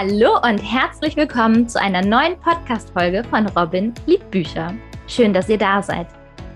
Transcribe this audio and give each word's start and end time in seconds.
Hallo 0.00 0.38
und 0.44 0.58
herzlich 0.58 1.16
willkommen 1.16 1.68
zu 1.68 1.80
einer 1.80 2.02
neuen 2.02 2.38
Podcast-Folge 2.38 3.24
von 3.24 3.48
Robin 3.48 3.92
liebt 4.06 4.30
Bücher. 4.30 4.72
Schön, 5.08 5.32
dass 5.32 5.48
ihr 5.48 5.58
da 5.58 5.82
seid. 5.82 6.06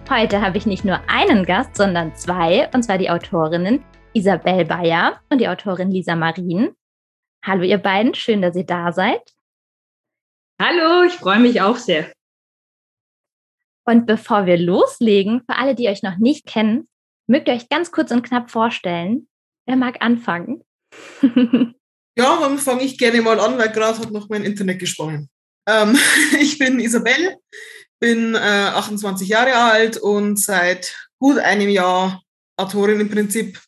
Heute 0.08 0.40
habe 0.40 0.58
ich 0.58 0.64
nicht 0.64 0.84
nur 0.84 1.00
einen 1.08 1.44
Gast, 1.44 1.74
sondern 1.74 2.14
zwei, 2.14 2.70
und 2.72 2.84
zwar 2.84 2.98
die 2.98 3.10
Autorinnen 3.10 3.84
Isabel 4.12 4.64
Bayer 4.64 5.20
und 5.28 5.40
die 5.40 5.48
Autorin 5.48 5.90
Lisa 5.90 6.14
Marien. 6.14 6.76
Hallo 7.45 7.64
ihr 7.64 7.78
beiden, 7.78 8.14
schön, 8.14 8.42
dass 8.42 8.55
ihr 8.55 8.64
da 8.64 8.92
seid. 8.92 9.34
Hallo, 10.61 11.02
ich 11.02 11.14
freue 11.14 11.40
mich 11.40 11.61
auch 11.61 11.79
sehr. 11.79 12.12
Und 13.84 14.06
bevor 14.06 14.46
wir 14.46 14.56
loslegen, 14.56 15.43
für 15.50 15.56
alle, 15.56 15.74
die 15.74 15.88
euch 15.88 16.04
noch 16.04 16.18
nicht 16.18 16.46
kennen, 16.46 16.88
mögt 17.27 17.48
ihr 17.48 17.54
euch 17.54 17.68
ganz 17.68 17.90
kurz 17.90 18.12
und 18.12 18.22
knapp 18.22 18.52
vorstellen. 18.52 19.27
Wer 19.66 19.74
mag 19.74 19.96
anfangen? 19.98 20.62
ja, 22.16 22.40
dann 22.40 22.58
fange 22.58 22.84
ich 22.84 22.98
gerne 22.98 23.23
mal 23.23 23.41
an, 23.41 23.59
weil 23.59 23.70
gerade 23.70 23.98
hat 23.98 24.10
noch 24.10 24.28
mein 24.28 24.45
Internet 24.45 24.78
gesprochen. 24.78 25.28
Ähm, 25.68 25.98
ich 26.41 26.59
bin 26.59 26.80
Isabel, 26.80 27.37
bin 28.00 28.34
äh, 28.34 28.38
28 28.38 29.28
Jahre 29.28 29.54
alt 29.54 29.96
und 29.96 30.38
seit 30.38 30.96
gut 31.18 31.38
einem 31.38 31.68
Jahr 31.68 32.23
Autorin 32.56 33.01
im 33.01 33.10
Prinzip. 33.10 33.60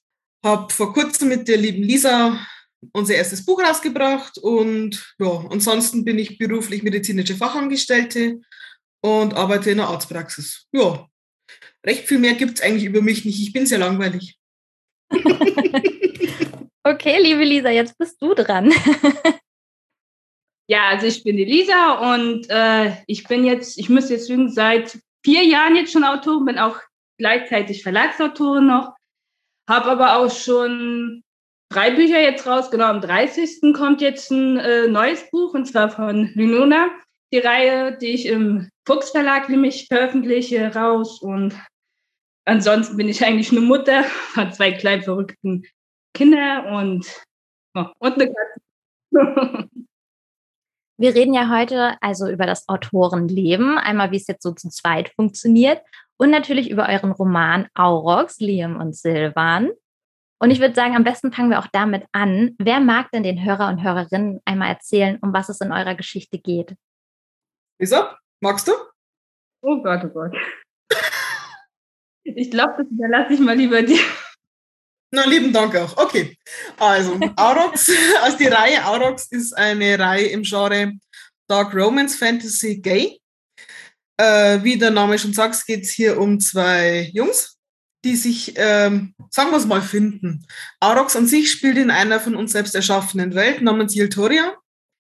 Habe 0.45 0.73
vor 0.73 0.93
kurzem 0.93 1.29
mit 1.29 1.49
der 1.49 1.57
lieben 1.57 1.83
Lisa 1.83 2.39
unser 2.93 3.15
erstes 3.15 3.45
Buch 3.45 3.63
rausgebracht 3.63 4.37
und 4.39 5.15
ja, 5.19 5.47
ansonsten 5.51 6.05
bin 6.05 6.19
ich 6.19 6.37
beruflich 6.37 6.83
medizinische 6.83 7.35
Fachangestellte 7.35 8.41
und 9.01 9.35
arbeite 9.35 9.71
in 9.71 9.79
der 9.79 9.89
Arztpraxis. 9.89 10.67
Ja, 10.73 11.09
recht 11.87 12.07
viel 12.07 12.19
mehr 12.19 12.35
gibt 12.35 12.59
es 12.59 12.65
eigentlich 12.65 12.85
über 12.85 13.01
mich 13.01 13.25
nicht. 13.25 13.41
Ich 13.41 13.53
bin 13.55 13.67
sehr 13.67 13.79
langweilig. 13.79 14.39
okay, 16.85 17.21
liebe 17.21 17.45
Lisa, 17.45 17.71
jetzt 17.71 17.99
bist 17.99 18.21
du 18.21 18.35
dran. 18.35 18.73
ja, 20.69 20.89
also 20.89 21.07
ich 21.07 21.25
bin 21.25 21.37
die 21.37 21.45
Lisa 21.45 22.15
und 22.15 22.49
äh, 22.51 22.93
ich 23.07 23.25
bin 23.25 23.45
jetzt, 23.45 23.79
ich 23.79 23.89
müsste 23.89 24.15
jetzt 24.15 24.29
lügen, 24.29 24.51
seit 24.51 24.99
vier 25.25 25.43
Jahren 25.45 25.77
jetzt 25.77 25.93
schon 25.93 26.05
Autorin, 26.05 26.45
bin 26.45 26.59
auch 26.59 26.79
gleichzeitig 27.19 27.83
Verlagsautorin 27.83 28.67
noch, 28.67 28.95
habe 29.69 29.91
aber 29.91 30.19
auch 30.19 30.31
schon 30.31 31.23
drei 31.71 31.91
Bücher 31.91 32.21
jetzt 32.21 32.47
raus. 32.47 32.71
Genau, 32.71 32.87
am 32.87 33.01
30. 33.01 33.75
kommt 33.75 34.01
jetzt 34.01 34.31
ein 34.31 34.59
äh, 34.59 34.87
neues 34.87 35.29
Buch 35.31 35.55
und 35.55 35.67
zwar 35.67 35.91
von 35.91 36.31
Lynona 36.35 36.91
die 37.33 37.39
Reihe, 37.41 37.99
die 37.99 38.11
ich 38.11 38.27
im 38.27 38.69
Fuchs 38.87 39.11
Verlag 39.11 39.49
nämlich 39.49 39.89
veröffentliche, 39.89 40.73
raus. 40.73 41.21
Und 41.21 41.55
ansonsten 42.45 42.97
bin 42.97 43.09
ich 43.09 43.25
eigentlich 43.25 43.51
eine 43.51 43.61
Mutter 43.61 44.05
von 44.05 44.53
zwei 44.53 44.71
kleinen 44.71 45.03
verrückten 45.03 45.65
Kindern 46.15 46.67
und, 46.75 47.25
oh, 47.75 47.87
und 47.99 48.15
eine 48.15 48.33
Katze. 48.33 48.61
Wir 50.97 51.15
reden 51.15 51.35
ja 51.35 51.51
heute 51.51 51.97
also 52.01 52.29
über 52.29 52.47
das 52.47 52.69
Autorenleben, 52.69 53.79
einmal 53.79 54.13
wie 54.13 54.17
es 54.17 54.29
jetzt 54.29 54.45
so 54.45 54.53
zu 54.53 54.69
zweit 54.69 55.09
funktioniert 55.17 55.83
und 56.17 56.31
natürlich 56.31 56.71
über 56.71 56.89
euren 56.89 57.11
Roman 57.11 57.67
Aurox, 57.75 58.39
Liam 58.39 58.81
und 58.81 58.95
Silvan. 58.95 59.73
Und 60.41 60.51
ich 60.51 60.61
würde 60.61 60.75
sagen, 60.75 60.95
am 60.95 61.03
besten 61.03 61.33
fangen 61.33 61.51
wir 61.51 61.59
auch 61.59 61.67
damit 61.73 62.05
an. 62.13 62.55
Wer 62.59 62.79
mag 62.79 63.11
denn 63.11 63.25
den 63.25 63.45
Hörer 63.45 63.69
und 63.69 63.83
Hörerinnen 63.83 64.41
einmal 64.45 64.69
erzählen, 64.69 65.19
um 65.21 65.33
was 65.33 65.49
es 65.49 65.61
in 65.61 65.73
eurer 65.73 65.97
Geschichte 65.97 66.39
geht? 66.39 66.77
Lisa, 67.81 68.17
magst 68.41 68.69
du? 68.69 68.73
Oh 69.63 69.83
Gott, 69.83 70.05
oh 70.05 70.09
Gott. 70.09 70.37
Ich 72.27 72.51
glaube, 72.51 72.73
das 72.79 72.87
überlasse 72.87 73.35
ich 73.35 73.41
mal 73.41 73.55
lieber 73.55 73.83
dir. 73.83 73.99
Na, 75.15 75.25
lieben 75.27 75.53
Dank 75.53 75.77
auch. 75.77 75.97
Okay. 75.97 76.37
Also, 76.77 77.21
Aurox, 77.37 77.89
also 78.23 78.37
die 78.37 78.49
Reihe 78.49 78.85
Aurox 78.85 79.29
ist 79.31 79.57
eine 79.57 79.97
Reihe 79.97 80.27
im 80.27 80.43
Genre 80.43 80.93
Dark 81.49 81.73
Romance 81.73 82.17
Fantasy 82.17 82.79
Gay. 82.79 83.21
Äh, 84.17 84.63
wie 84.65 84.77
der 84.77 84.91
Name 84.91 85.17
schon 85.17 85.33
sagt, 85.33 85.65
geht 85.67 85.85
es 85.85 85.91
hier 85.91 86.21
um 86.21 86.41
zwei 86.41 87.11
Jungs, 87.15 87.57
die 88.05 88.17
sich, 88.17 88.55
ähm, 88.57 89.15
sagen 89.31 89.53
wir 89.53 89.59
es 89.59 89.67
mal, 89.67 89.83
finden. 89.83 90.47
Aurox 90.81 91.15
an 91.15 91.29
sich 91.29 91.53
spielt 91.53 91.79
in 91.79 91.93
einer 91.93 92.19
von 92.19 92.35
uns 92.35 92.51
selbst 92.51 92.75
erschaffenen 92.75 93.37
Welt 93.37 93.63
namens 93.63 93.95
Yeltoria. 93.95 94.57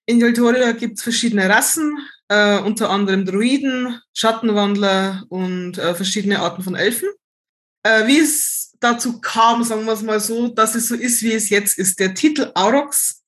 In 0.07 0.21
Yeltoria 0.21 0.73
gibt 0.73 0.99
es 0.99 1.03
verschiedene 1.03 1.49
Rassen, 1.49 1.99
äh, 2.29 2.59
unter 2.59 2.91
anderem 2.91 3.25
Druiden, 3.25 4.01
Schattenwandler 4.15 5.25
und 5.29 5.77
äh, 5.79 5.93
verschiedene 5.97 6.39
Arten 6.39 6.63
von 6.63 6.77
Elfen. 6.77 7.09
Äh, 7.83 8.07
wie 8.07 8.21
es 8.21 8.64
dazu 8.85 9.21
kam, 9.21 9.65
sagen 9.65 9.87
wir 9.87 9.93
es 9.93 10.03
mal 10.03 10.21
so, 10.21 10.49
dass 10.49 10.75
es 10.75 10.89
so 10.89 10.95
ist, 10.95 11.23
wie 11.23 11.33
es 11.33 11.49
jetzt 11.49 11.79
ist. 11.79 11.99
Der 11.99 12.15
Titel 12.15 12.53
Aurox 12.55 13.23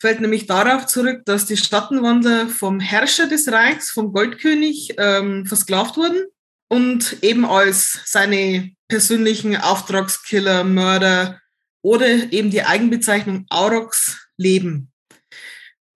fällt 0.00 0.20
nämlich 0.20 0.46
darauf 0.46 0.86
zurück, 0.86 1.22
dass 1.26 1.46
die 1.46 1.56
Schattenwandler 1.56 2.48
vom 2.48 2.80
Herrscher 2.80 3.26
des 3.26 3.50
Reichs, 3.50 3.90
vom 3.90 4.12
Goldkönig, 4.12 4.94
ähm, 4.98 5.46
versklavt 5.46 5.96
wurden 5.96 6.24
und 6.68 7.18
eben 7.22 7.44
als 7.44 8.00
seine 8.04 8.72
persönlichen 8.88 9.56
Auftragskiller, 9.56 10.64
Mörder 10.64 11.40
oder 11.82 12.06
eben 12.32 12.50
die 12.50 12.62
Eigenbezeichnung 12.62 13.46
Aurox 13.50 14.16
leben. 14.36 14.92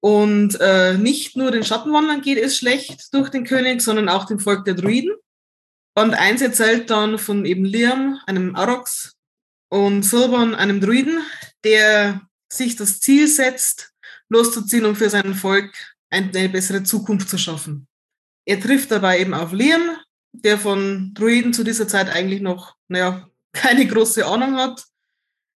Und 0.00 0.60
äh, 0.60 0.94
nicht 0.94 1.36
nur 1.36 1.50
den 1.50 1.64
Schattenwandlern 1.64 2.22
geht 2.22 2.38
es 2.38 2.56
schlecht 2.56 3.12
durch 3.12 3.30
den 3.30 3.44
König, 3.44 3.82
sondern 3.82 4.08
auch 4.08 4.26
dem 4.26 4.38
Volk 4.38 4.64
der 4.64 4.74
Druiden. 4.74 5.14
Band 5.96 6.12
1 6.12 6.42
erzählt 6.42 6.90
dann 6.90 7.18
von 7.18 7.46
eben 7.46 7.64
Liam, 7.64 8.20
einem 8.26 8.54
Arox, 8.54 9.16
und 9.70 10.02
Silvan, 10.02 10.54
einem 10.54 10.78
Druiden, 10.78 11.20
der 11.64 12.20
sich 12.52 12.76
das 12.76 13.00
Ziel 13.00 13.26
setzt, 13.26 13.94
loszuziehen, 14.28 14.84
um 14.84 14.94
für 14.94 15.08
sein 15.08 15.34
Volk 15.34 15.74
eine 16.10 16.50
bessere 16.50 16.82
Zukunft 16.82 17.30
zu 17.30 17.38
schaffen. 17.38 17.88
Er 18.44 18.60
trifft 18.60 18.90
dabei 18.90 19.20
eben 19.20 19.32
auf 19.32 19.52
Liam, 19.52 19.96
der 20.32 20.58
von 20.58 21.14
Druiden 21.14 21.54
zu 21.54 21.64
dieser 21.64 21.88
Zeit 21.88 22.10
eigentlich 22.10 22.42
noch, 22.42 22.74
naja, 22.88 23.30
keine 23.54 23.86
große 23.86 24.26
Ahnung 24.26 24.56
hat. 24.56 24.84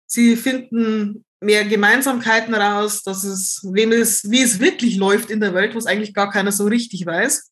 Sie 0.06 0.38
finden 0.38 1.26
mehr 1.42 1.66
Gemeinsamkeiten 1.66 2.54
raus, 2.54 3.04
dass 3.04 3.26
es, 3.26 3.62
wem 3.74 3.92
es, 3.92 4.32
wie 4.32 4.42
es 4.42 4.62
wirklich 4.62 4.96
läuft 4.96 5.32
in 5.32 5.42
der 5.42 5.54
Welt, 5.54 5.76
was 5.76 5.86
eigentlich 5.86 6.14
gar 6.14 6.32
keiner 6.32 6.54
so 6.54 6.66
richtig 6.66 7.06
weiß. 7.06 7.52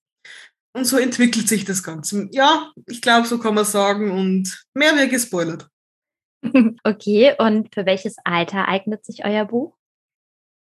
Und 0.73 0.85
so 0.85 0.97
entwickelt 0.97 1.47
sich 1.47 1.65
das 1.65 1.81
Ganze. 1.81 2.27
Ja, 2.31 2.71
ich 2.85 3.01
glaube, 3.01 3.27
so 3.27 3.39
kann 3.39 3.55
man 3.55 3.65
sagen. 3.65 4.11
Und 4.11 4.65
mehr 4.73 4.95
wäre 4.95 5.07
gespoilert. 5.07 5.67
Okay, 6.83 7.33
und 7.39 7.73
für 7.73 7.85
welches 7.85 8.15
Alter 8.23 8.67
eignet 8.67 9.03
sich 9.03 9.25
euer 9.25 9.45
Buch? 9.45 9.75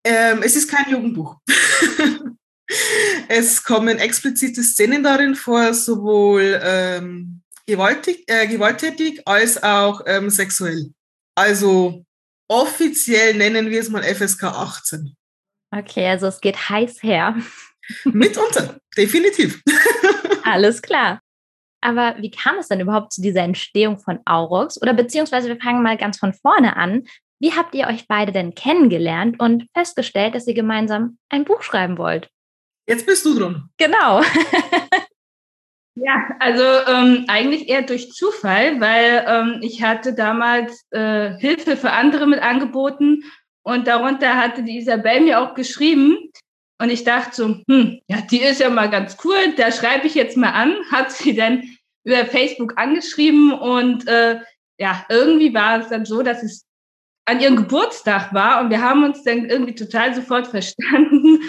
Ähm, 0.05 0.43
es 0.43 0.57
ist 0.57 0.71
kein 0.71 0.91
Jugendbuch. 0.91 1.39
es 3.29 3.63
kommen 3.63 3.99
explizite 3.99 4.63
Szenen 4.63 5.03
darin 5.03 5.35
vor, 5.35 5.73
sowohl 5.73 6.61
ähm, 6.63 7.43
gewaltig, 7.67 8.25
äh, 8.27 8.47
gewalttätig 8.47 9.23
als 9.27 9.63
auch 9.63 10.03
ähm, 10.07 10.31
sexuell. 10.31 10.93
Also 11.35 12.05
offiziell 12.49 13.35
nennen 13.35 13.71
wir 13.71 13.81
es 13.81 13.89
mal 13.89 14.03
FSK 14.03 14.45
18. 14.45 15.17
Okay, 15.71 16.07
also 16.07 16.27
es 16.27 16.41
geht 16.41 16.69
heiß 16.69 17.03
her. 17.03 17.37
Mitunter, 18.05 18.79
definitiv. 18.97 19.63
Alles 20.45 20.83
klar. 20.83 21.21
Aber 21.81 22.17
wie 22.19 22.31
kam 22.31 22.57
es 22.57 22.69
denn 22.69 22.81
überhaupt 22.81 23.13
zu 23.13 23.21
dieser 23.21 23.43
Entstehung 23.43 23.99
von 23.99 24.21
Aurox? 24.25 24.81
Oder 24.81 24.95
beziehungsweise 24.95 25.49
wir 25.49 25.61
fangen 25.61 25.83
mal 25.83 25.99
ganz 25.99 26.19
von 26.19 26.33
vorne 26.33 26.77
an. 26.77 27.05
Wie 27.41 27.53
habt 27.53 27.75
ihr 27.75 27.89
euch 27.89 28.09
beide 28.09 28.33
denn 28.33 28.55
kennengelernt 28.55 29.39
und 29.39 29.67
festgestellt, 29.75 30.35
dass 30.35 30.47
ihr 30.47 30.55
gemeinsam 30.55 31.19
ein 31.29 31.45
Buch 31.45 31.63
schreiben 31.63 31.99
wollt? 31.99 32.31
Jetzt 32.89 33.07
bist 33.07 33.25
du 33.27 33.39
dran. 33.39 33.69
Genau. 33.77 34.23
Ja, 35.97 36.29
also 36.41 36.63
ähm, 36.89 37.25
eigentlich 37.29 37.69
eher 37.69 37.83
durch 37.83 38.11
Zufall, 38.11 38.81
weil 38.81 39.25
ähm, 39.29 39.61
ich 39.63 39.83
hatte 39.83 40.13
damals 40.13 40.85
äh, 40.91 41.39
Hilfe 41.39 41.77
für 41.77 41.93
andere 41.93 42.27
mit 42.27 42.43
angeboten 42.43 43.23
und 43.63 43.87
darunter 43.87 44.37
hatte 44.37 44.65
die 44.65 44.79
Isabel 44.79 45.21
mir 45.21 45.41
auch 45.41 45.55
geschrieben 45.55 46.17
und 46.79 46.91
ich 46.91 47.05
dachte 47.05 47.35
so, 47.35 47.57
hm, 47.69 48.01
ja, 48.09 48.21
die 48.31 48.41
ist 48.41 48.61
ja 48.61 48.71
mal 48.71 48.91
ganz 48.91 49.17
cool, 49.25 49.55
da 49.57 49.71
schreibe 49.71 50.07
ich 50.07 50.15
jetzt 50.15 50.37
mal 50.37 50.51
an, 50.51 50.77
hat 50.91 51.13
sie 51.13 51.35
dann 51.35 51.63
über 52.05 52.27
Facebook 52.27 52.75
angeschrieben 52.77 53.53
und 53.53 54.07
äh, 54.09 54.41
ja, 54.79 55.05
irgendwie 55.09 55.55
war 55.55 55.81
es 55.81 55.89
dann 55.89 56.05
so, 56.05 56.23
dass 56.23 56.43
es 56.43 56.67
an 57.27 57.41
ihrem 57.41 57.57
Geburtstag 57.57 58.35
war 58.35 58.61
und 58.61 58.71
wir 58.71 58.83
haben 58.83 59.05
uns 59.05 59.23
dann 59.23 59.47
irgendwie 59.47 59.75
total 59.75 60.15
sofort 60.15 60.47
verstanden 60.49 61.41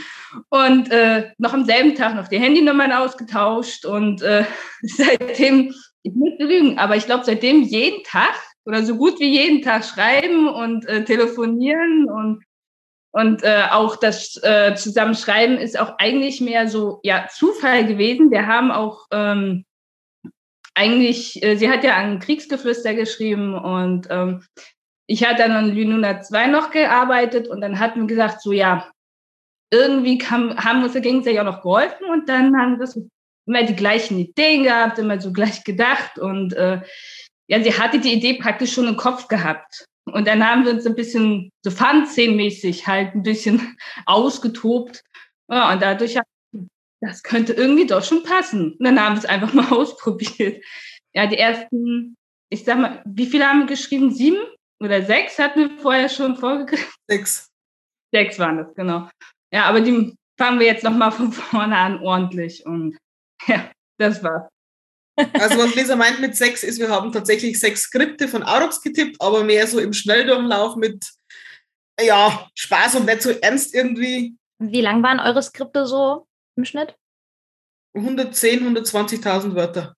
und 0.50 0.92
äh, 0.92 1.31
noch 1.38 1.54
am 1.54 1.66
selben 1.66 1.95
Tag 1.95 2.16
noch 2.16 2.27
die 2.27 2.39
Handynummern 2.39 2.92
ausgetauscht 2.92 3.86
und 3.86 4.22
äh, 4.22 4.45
seitdem, 4.81 5.74
ich 6.04 6.13
muss 6.13 6.33
lügen, 6.39 6.77
aber 6.77 6.95
ich 6.95 7.06
glaube 7.06 7.25
seitdem 7.25 7.63
jeden 7.63 8.04
Tag 8.04 8.36
oder 8.66 8.83
so 8.83 8.95
gut 8.95 9.19
wie 9.19 9.30
jeden 9.30 9.62
Tag 9.62 9.83
schreiben 9.83 10.48
und 10.48 10.86
äh, 10.86 11.04
telefonieren 11.04 12.06
und 12.06 12.44
und 13.15 13.44
äh, 13.44 13.63
auch 13.71 13.95
das 13.95 14.35
äh, 14.44 14.75
Zusammenschreiben 14.75 15.57
ist 15.57 15.79
auch 15.79 15.94
eigentlich 16.00 16.41
mehr 16.41 16.67
so 16.67 17.00
ja 17.01 17.27
Zufall 17.31 17.85
gewesen. 17.85 18.29
Wir 18.29 18.45
haben 18.45 18.71
auch 18.71 19.06
ähm, 19.09 19.63
eigentlich, 20.73 21.41
äh, 21.41 21.56
sie 21.56 21.69
hat 21.69 21.85
ja 21.85 21.95
an 21.95 22.19
Kriegsgeflüster 22.19 22.94
geschrieben 22.94 23.57
und 23.57 24.07
ähm, 24.09 24.44
ich 25.07 25.23
hatte 25.23 25.44
dann 25.44 25.53
an 25.53 25.73
Lynuna 25.73 26.23
2 26.23 26.47
noch 26.47 26.71
gearbeitet 26.71 27.47
und 27.47 27.62
dann 27.62 27.79
hatten 27.79 28.01
wir 28.01 28.07
gesagt, 28.07 28.41
so 28.41 28.51
ja, 28.51 28.91
irgendwie 29.71 30.17
kam, 30.17 30.57
haben 30.57 30.81
wir 30.81 30.88
uns 30.88 31.01
gegenseitig 31.01 31.39
auch 31.39 31.45
noch 31.45 31.62
geholfen 31.62 32.09
und 32.12 32.27
dann 32.27 32.57
haben 32.57 32.79
wir 32.79 33.07
immer 33.47 33.63
die 33.63 33.77
gleichen 33.77 34.19
Ideen 34.19 34.63
gehabt, 34.63 35.00
immer 35.00 35.21
so 35.21 35.31
gleich 35.31 35.63
gedacht 35.63 36.19
und 36.19 36.51
äh, 36.51 36.81
ja, 37.47 37.63
sie 37.63 37.79
hatte 37.79 38.00
die 38.00 38.12
Idee 38.12 38.33
praktisch 38.33 38.73
schon 38.73 38.89
im 38.89 38.97
Kopf 38.97 39.29
gehabt. 39.29 39.85
Und 40.05 40.27
dann 40.27 40.45
haben 40.45 40.65
wir 40.65 40.71
uns 40.71 40.85
ein 40.85 40.95
bisschen 40.95 41.51
so 41.63 41.71
Fun-mäßig 41.71 42.87
halt 42.87 43.15
ein 43.15 43.23
bisschen 43.23 43.77
ausgetobt. 44.05 45.03
Ja, 45.49 45.73
und 45.73 45.81
dadurch, 45.81 46.19
das 47.01 47.23
könnte 47.23 47.53
irgendwie 47.53 47.87
doch 47.87 48.03
schon 48.03 48.23
passen. 48.23 48.73
Und 48.73 48.85
dann 48.85 48.99
haben 48.99 49.15
wir 49.15 49.19
es 49.19 49.25
einfach 49.25 49.53
mal 49.53 49.69
ausprobiert. 49.71 50.63
Ja, 51.13 51.27
die 51.27 51.37
ersten, 51.37 52.15
ich 52.49 52.63
sag 52.63 52.77
mal, 52.77 53.01
wie 53.05 53.25
viele 53.25 53.45
haben 53.45 53.61
wir 53.61 53.67
geschrieben? 53.67 54.11
Sieben 54.11 54.43
oder 54.79 55.01
sechs 55.01 55.39
hatten 55.39 55.59
wir 55.59 55.77
vorher 55.79 56.09
schon 56.09 56.35
vorgekriegt? 56.35 56.93
Sechs. 57.07 57.49
Sechs 58.13 58.39
waren 58.39 58.57
das, 58.57 58.73
genau. 58.75 59.09
Ja, 59.51 59.65
aber 59.65 59.81
die 59.81 60.15
fangen 60.37 60.59
wir 60.59 60.67
jetzt 60.67 60.83
nochmal 60.83 61.11
von 61.11 61.31
vorne 61.31 61.77
an 61.77 61.99
ordentlich. 61.99 62.65
Und 62.65 62.97
ja, 63.47 63.71
das 63.97 64.23
war's. 64.23 64.49
Also 65.17 65.57
was 65.57 65.75
Lisa 65.75 65.95
meint 65.95 66.19
mit 66.19 66.35
sechs 66.35 66.63
ist, 66.63 66.79
wir 66.79 66.89
haben 66.89 67.12
tatsächlich 67.12 67.59
sechs 67.59 67.83
Skripte 67.83 68.27
von 68.27 68.44
Aurox 68.44 68.81
getippt, 68.81 69.21
aber 69.21 69.44
mehr 69.44 69.65
so 69.65 69.79
im 69.79 69.94
Schnelldurchlauf 69.94 70.75
mit 70.75 71.06
ja, 72.01 72.50
Spaß 72.53 72.95
und 72.95 73.06
nicht 73.06 73.21
so 73.21 73.31
ernst 73.31 73.73
irgendwie. 73.73 74.35
Wie 74.59 74.81
lang 74.81 75.01
waren 75.03 75.19
eure 75.19 75.41
Skripte 75.41 75.85
so 75.85 76.27
im 76.57 76.65
Schnitt? 76.65 76.95
110, 77.95 78.75
120.000 78.75 79.56
Wörter. 79.56 79.95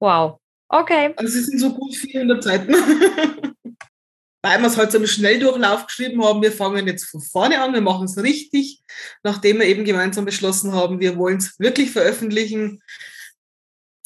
Wow. 0.00 0.38
Okay. 0.68 1.12
Also 1.16 1.32
sie 1.32 1.42
sind 1.42 1.58
so 1.58 1.74
gut 1.74 1.94
400 1.94 2.42
Seiten. 2.42 2.74
Weil 4.44 4.60
wir 4.60 4.66
es 4.66 4.76
halt 4.76 4.90
so 4.90 4.98
im 4.98 5.06
Schnelldurchlauf 5.06 5.86
geschrieben 5.86 6.24
haben, 6.24 6.42
wir 6.42 6.50
fangen 6.50 6.88
jetzt 6.88 7.04
von 7.04 7.20
vorne 7.20 7.60
an, 7.60 7.74
wir 7.74 7.80
machen 7.80 8.06
es 8.06 8.20
richtig, 8.20 8.82
nachdem 9.22 9.60
wir 9.60 9.66
eben 9.66 9.84
gemeinsam 9.84 10.24
beschlossen 10.24 10.72
haben, 10.72 10.98
wir 10.98 11.16
wollen 11.16 11.36
es 11.36 11.60
wirklich 11.60 11.92
veröffentlichen. 11.92 12.82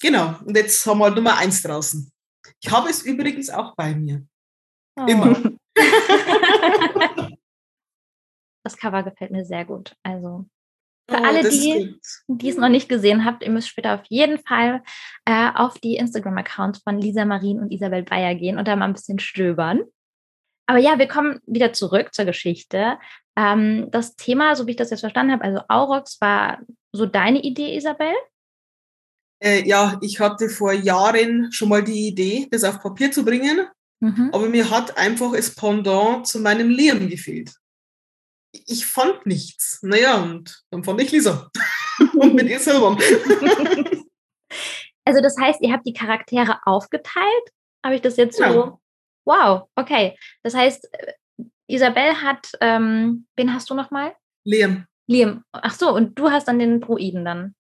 Genau, 0.00 0.34
und 0.44 0.56
jetzt 0.56 0.86
haben 0.86 0.98
wir 0.98 1.04
halt 1.06 1.16
Nummer 1.16 1.38
eins 1.38 1.62
draußen. 1.62 2.10
Ich 2.60 2.70
habe 2.70 2.90
es 2.90 3.02
übrigens 3.02 3.50
auch 3.50 3.74
bei 3.74 3.94
mir. 3.94 4.26
Oh. 4.98 5.06
Immer. 5.06 5.52
das 8.64 8.76
Cover 8.76 9.02
gefällt 9.02 9.30
mir 9.30 9.44
sehr 9.44 9.64
gut. 9.64 9.94
Also 10.02 10.46
für 11.08 11.18
oh, 11.18 11.24
alle, 11.24 11.48
die, 11.48 12.00
die 12.26 12.48
es 12.48 12.56
noch 12.56 12.68
nicht 12.68 12.88
gesehen 12.88 13.24
habt, 13.24 13.44
ihr 13.44 13.50
müsst 13.50 13.68
später 13.68 13.94
auf 13.94 14.04
jeden 14.08 14.38
Fall 14.40 14.82
äh, 15.24 15.50
auf 15.54 15.78
die 15.78 15.96
Instagram-Accounts 15.96 16.80
von 16.82 16.98
Lisa 16.98 17.24
Marien 17.24 17.60
und 17.60 17.70
Isabel 17.70 18.02
Bayer 18.02 18.34
gehen 18.34 18.58
und 18.58 18.66
da 18.66 18.74
mal 18.74 18.86
ein 18.86 18.92
bisschen 18.92 19.20
stöbern. 19.20 19.84
Aber 20.68 20.78
ja, 20.78 20.98
wir 20.98 21.06
kommen 21.06 21.38
wieder 21.46 21.72
zurück 21.72 22.12
zur 22.12 22.24
Geschichte. 22.24 22.98
Ähm, 23.36 23.88
das 23.92 24.16
Thema, 24.16 24.56
so 24.56 24.66
wie 24.66 24.72
ich 24.72 24.76
das 24.76 24.90
jetzt 24.90 25.00
verstanden 25.00 25.32
habe, 25.32 25.44
also 25.44 25.60
Aurox 25.68 26.20
war 26.20 26.58
so 26.92 27.06
deine 27.06 27.40
Idee, 27.40 27.76
Isabel? 27.76 28.12
Äh, 29.42 29.66
ja, 29.66 29.98
ich 30.00 30.20
hatte 30.20 30.48
vor 30.48 30.72
Jahren 30.72 31.52
schon 31.52 31.68
mal 31.68 31.84
die 31.84 32.08
Idee, 32.08 32.48
das 32.50 32.64
auf 32.64 32.80
Papier 32.80 33.12
zu 33.12 33.24
bringen, 33.24 33.66
mhm. 34.00 34.30
aber 34.32 34.48
mir 34.48 34.70
hat 34.70 34.96
einfach 34.96 35.32
das 35.32 35.54
Pendant 35.54 36.26
zu 36.26 36.40
meinem 36.40 36.70
Liam 36.70 37.08
gefehlt. 37.08 37.52
Ich 38.66 38.86
fand 38.86 39.26
nichts. 39.26 39.80
Naja, 39.82 40.22
und 40.22 40.64
dann 40.70 40.82
fand 40.82 41.02
ich 41.02 41.12
Lisa. 41.12 41.50
und 42.14 42.34
mit 42.34 42.48
ihr 42.48 42.58
selber. 42.58 42.96
also 45.04 45.20
das 45.20 45.36
heißt, 45.38 45.60
ihr 45.60 45.72
habt 45.72 45.86
die 45.86 45.92
Charaktere 45.92 46.58
aufgeteilt? 46.64 47.50
Habe 47.84 47.96
ich 47.96 48.00
das 48.00 48.16
jetzt 48.16 48.38
so? 48.38 48.42
Ja. 48.42 48.78
Wow, 49.26 49.68
okay. 49.76 50.16
Das 50.42 50.54
heißt, 50.54 50.88
äh, 50.92 51.12
Isabel 51.68 52.22
hat, 52.22 52.52
ähm, 52.60 53.26
wen 53.36 53.52
hast 53.52 53.68
du 53.68 53.74
nochmal? 53.74 54.14
Liam. 54.44 54.86
Liam. 55.08 55.44
Ach 55.52 55.74
so, 55.74 55.92
und 55.92 56.18
du 56.18 56.30
hast 56.30 56.48
dann 56.48 56.58
den 56.58 56.80
Druiden 56.80 57.24
dann. 57.24 57.55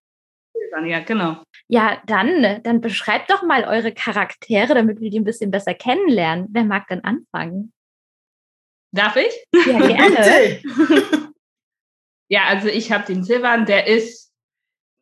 Ja, 0.84 1.00
genau. 1.00 1.42
Ja, 1.68 2.02
dann, 2.06 2.62
dann 2.62 2.80
beschreibt 2.80 3.30
doch 3.30 3.42
mal 3.42 3.64
eure 3.64 3.92
Charaktere, 3.92 4.74
damit 4.74 5.00
wir 5.00 5.10
die 5.10 5.18
ein 5.18 5.24
bisschen 5.24 5.50
besser 5.50 5.74
kennenlernen. 5.74 6.48
Wer 6.50 6.64
mag 6.64 6.86
denn 6.88 7.04
anfangen? 7.04 7.72
Darf 8.92 9.16
ich? 9.16 9.32
Ja, 9.66 9.78
gerne. 9.86 10.60
ja, 12.28 12.44
also 12.44 12.68
ich 12.68 12.92
habe 12.92 13.06
den 13.06 13.24
Silvan, 13.24 13.66
der 13.66 13.86
ist 13.86 14.32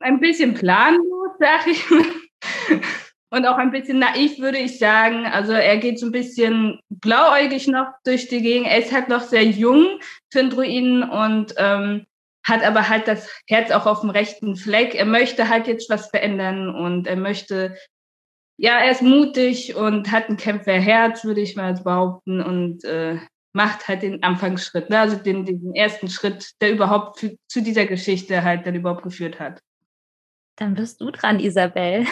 ein 0.00 0.20
bisschen 0.20 0.54
planlos, 0.54 1.32
sag 1.38 1.66
ich 1.66 1.84
Und 3.30 3.46
auch 3.46 3.56
ein 3.56 3.72
bisschen 3.72 3.98
naiv, 3.98 4.38
würde 4.38 4.58
ich 4.58 4.78
sagen. 4.78 5.26
Also 5.26 5.52
er 5.54 5.78
geht 5.78 5.98
so 5.98 6.06
ein 6.06 6.12
bisschen 6.12 6.78
blauäugig 6.88 7.66
noch 7.66 7.88
durch 8.04 8.28
die 8.28 8.40
Gegend. 8.40 8.68
Er 8.68 8.78
ist 8.78 8.92
halt 8.92 9.08
noch 9.08 9.22
sehr 9.22 9.42
jung 9.42 9.98
für 10.30 10.38
einen 10.38 10.50
Druiden 10.50 11.02
und 11.02 11.52
ähm, 11.56 12.06
hat 12.44 12.62
aber 12.62 12.88
halt 12.88 13.08
das 13.08 13.28
Herz 13.48 13.70
auch 13.70 13.86
auf 13.86 14.00
dem 14.02 14.10
rechten 14.10 14.56
Fleck. 14.56 14.94
Er 14.94 15.06
möchte 15.06 15.48
halt 15.48 15.66
jetzt 15.66 15.88
was 15.88 16.08
verändern 16.08 16.68
und 16.68 17.06
er 17.06 17.16
möchte, 17.16 17.76
ja, 18.56 18.78
er 18.78 18.92
ist 18.92 19.02
mutig 19.02 19.74
und 19.74 20.12
hat 20.12 20.28
ein 20.28 20.36
Kämpferherz, 20.36 21.24
würde 21.24 21.40
ich 21.40 21.56
mal 21.56 21.74
behaupten, 21.74 22.40
und 22.40 22.84
äh, 22.84 23.18
macht 23.54 23.88
halt 23.88 24.02
den 24.02 24.22
Anfangsschritt, 24.22 24.90
ne? 24.90 24.98
also 24.98 25.16
den, 25.16 25.46
den 25.46 25.74
ersten 25.74 26.08
Schritt, 26.08 26.52
der 26.60 26.72
überhaupt 26.72 27.20
für, 27.20 27.36
zu 27.48 27.62
dieser 27.62 27.86
Geschichte 27.86 28.42
halt 28.42 28.66
dann 28.66 28.74
überhaupt 28.74 29.04
geführt 29.04 29.40
hat. 29.40 29.60
Dann 30.56 30.74
bist 30.74 31.00
du 31.00 31.10
dran, 31.10 31.40
Isabel. 31.40 32.06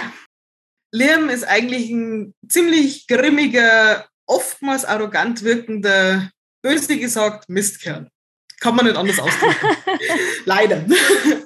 Liam 0.92 1.28
ist 1.28 1.44
eigentlich 1.44 1.90
ein 1.90 2.34
ziemlich 2.48 3.06
grimmiger, 3.06 4.06
oftmals 4.26 4.84
arrogant 4.84 5.42
wirkender, 5.42 6.30
böse 6.62 6.98
gesagt, 6.98 7.48
Mistkerl. 7.48 8.08
Kann 8.62 8.76
man 8.76 8.86
nicht 8.86 8.96
anders 8.96 9.18
ausdrücken. 9.18 9.66
Leider. 10.44 10.84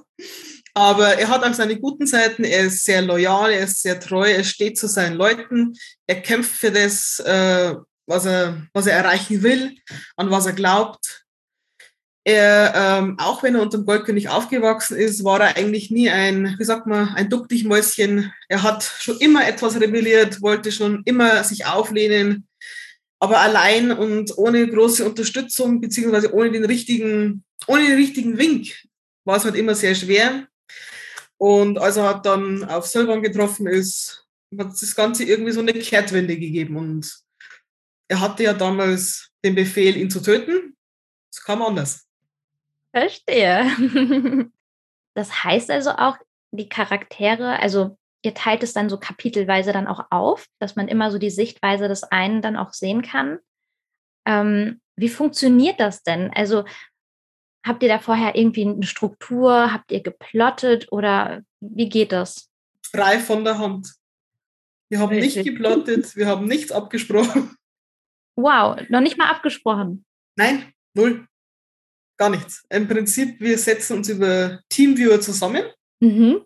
Aber 0.75 1.15
er 1.15 1.29
hat 1.29 1.43
auch 1.43 1.55
seine 1.55 1.81
guten 1.81 2.07
Seiten. 2.07 2.45
Er 2.45 2.67
ist 2.67 2.85
sehr 2.85 3.01
loyal, 3.01 3.51
er 3.51 3.65
ist 3.65 3.81
sehr 3.81 3.99
treu, 3.99 4.31
er 4.31 4.45
steht 4.45 4.79
zu 4.79 4.87
seinen 4.87 5.17
Leuten. 5.17 5.73
Er 6.07 6.21
kämpft 6.21 6.53
für 6.53 6.71
das, 6.71 7.19
äh, 7.21 7.75
was, 8.07 8.27
er, 8.27 8.67
was 8.75 8.87
er 8.87 8.99
erreichen 8.99 9.43
will, 9.43 9.75
an 10.17 10.31
was 10.31 10.45
er 10.45 10.53
glaubt. 10.53 11.25
Er, 12.25 12.75
ähm, 12.75 13.19
auch 13.19 13.43
wenn 13.43 13.55
er 13.55 13.63
unter 13.63 13.79
dem 13.79 13.87
Goldkönig 13.87 14.29
aufgewachsen 14.29 14.99
ist, 14.99 15.25
war 15.25 15.41
er 15.41 15.57
eigentlich 15.57 15.91
nie 15.91 16.11
ein, 16.11 16.57
wie 16.59 16.65
sagt 16.65 16.87
man, 16.87 17.09
ein 17.15 17.31
Duckdichmäuschen. 17.31 18.31
Er 18.49 18.63
hat 18.63 18.83
schon 18.83 19.17
immer 19.21 19.49
etwas 19.49 19.81
rebelliert, 19.81 20.43
wollte 20.43 20.71
schon 20.71 21.01
immer 21.07 21.43
sich 21.45 21.65
auflehnen, 21.65 22.47
aber 23.19 23.41
allein 23.41 23.93
und 23.93 24.37
ohne 24.37 24.67
große 24.69 25.05
Unterstützung, 25.05 25.81
beziehungsweise 25.81 26.33
ohne 26.35 26.51
den 26.51 26.65
richtigen, 26.65 27.45
ohne 27.67 27.87
den 27.87 27.97
richtigen 27.97 28.39
Wink, 28.39 28.75
war 29.25 29.37
es 29.37 29.45
halt 29.45 29.57
immer 29.57 29.75
sehr 29.75 29.95
schwer. 29.95 30.47
Und 31.39 31.79
als 31.79 31.97
er 31.97 32.05
halt 32.05 32.27
dann 32.27 32.65
auf 32.65 32.87
Silvan 32.87 33.23
getroffen 33.23 33.67
ist, 33.67 34.27
hat 34.59 34.69
das 34.69 34.95
Ganze 34.95 35.25
irgendwie 35.25 35.53
so 35.53 35.61
eine 35.61 35.73
Kehrtwende 35.73 36.39
gegeben. 36.39 36.77
Und 36.77 37.13
er 38.09 38.21
hatte 38.21 38.45
ja 38.45 38.55
damals 38.55 39.31
den 39.45 39.55
Befehl, 39.55 39.97
ihn 39.97 40.11
zu 40.11 40.21
töten. 40.21 40.77
Es 41.31 41.43
kam 41.43 41.63
anders. 41.63 42.07
Verstehe. 42.93 44.51
Das 45.17 45.45
heißt 45.45 45.71
also 45.71 45.93
auch, 45.93 46.19
die 46.51 46.69
Charaktere, 46.69 47.59
also 47.59 47.97
ihr 48.27 48.35
teilt 48.35 48.63
es 48.63 48.75
dann 48.75 48.91
so 48.91 48.99
kapitelweise 48.99 49.73
dann 49.73 49.87
auch 49.87 50.07
auf, 50.11 50.47
dass 50.59 50.77
man 50.77 50.89
immer 50.89 51.11
so 51.11 51.19
die 51.19 51.31
Sichtweise 51.31 51.89
des 51.89 52.03
einen 52.03 52.43
dann 52.43 52.57
auch 52.57 52.75
sehen 52.75 53.01
kann. 53.01 53.39
Ähm, 54.27 54.81
wie 54.97 55.09
funktioniert 55.09 55.79
das 55.81 56.03
denn? 56.03 56.31
Also 56.35 56.65
habt 57.65 57.83
ihr 57.83 57.89
da 57.89 58.01
vorher 58.01 58.35
irgendwie 58.35 58.67
eine 58.67 58.83
Struktur? 58.83 59.73
Habt 59.73 59.93
ihr 59.93 60.03
geplottet 60.03 60.89
oder 60.91 61.43
wie 61.61 61.89
geht 61.89 62.13
das? 62.13 62.51
Frei 62.83 63.19
von 63.21 63.45
der 63.45 63.59
Hand. 63.59 63.95
Wir 64.89 64.99
haben 64.99 65.15
Richtig. 65.15 65.37
nicht 65.37 65.47
geplottet, 65.47 66.15
wir 66.17 66.27
haben 66.27 66.47
nichts 66.47 66.71
abgesprochen. 66.73 67.57
Wow, 68.37 68.81
noch 68.89 69.01
nicht 69.01 69.19
mal 69.19 69.31
abgesprochen. 69.31 70.05
Nein, 70.37 70.73
null. 70.95 71.27
Gar 72.19 72.31
nichts. 72.31 72.65
Im 72.71 72.87
Prinzip, 72.87 73.41
wir 73.41 73.59
setzen 73.59 73.97
uns 73.97 74.09
über 74.09 74.61
Teamviewer 74.69 75.21
zusammen. 75.21 75.65
Mhm. 76.01 76.46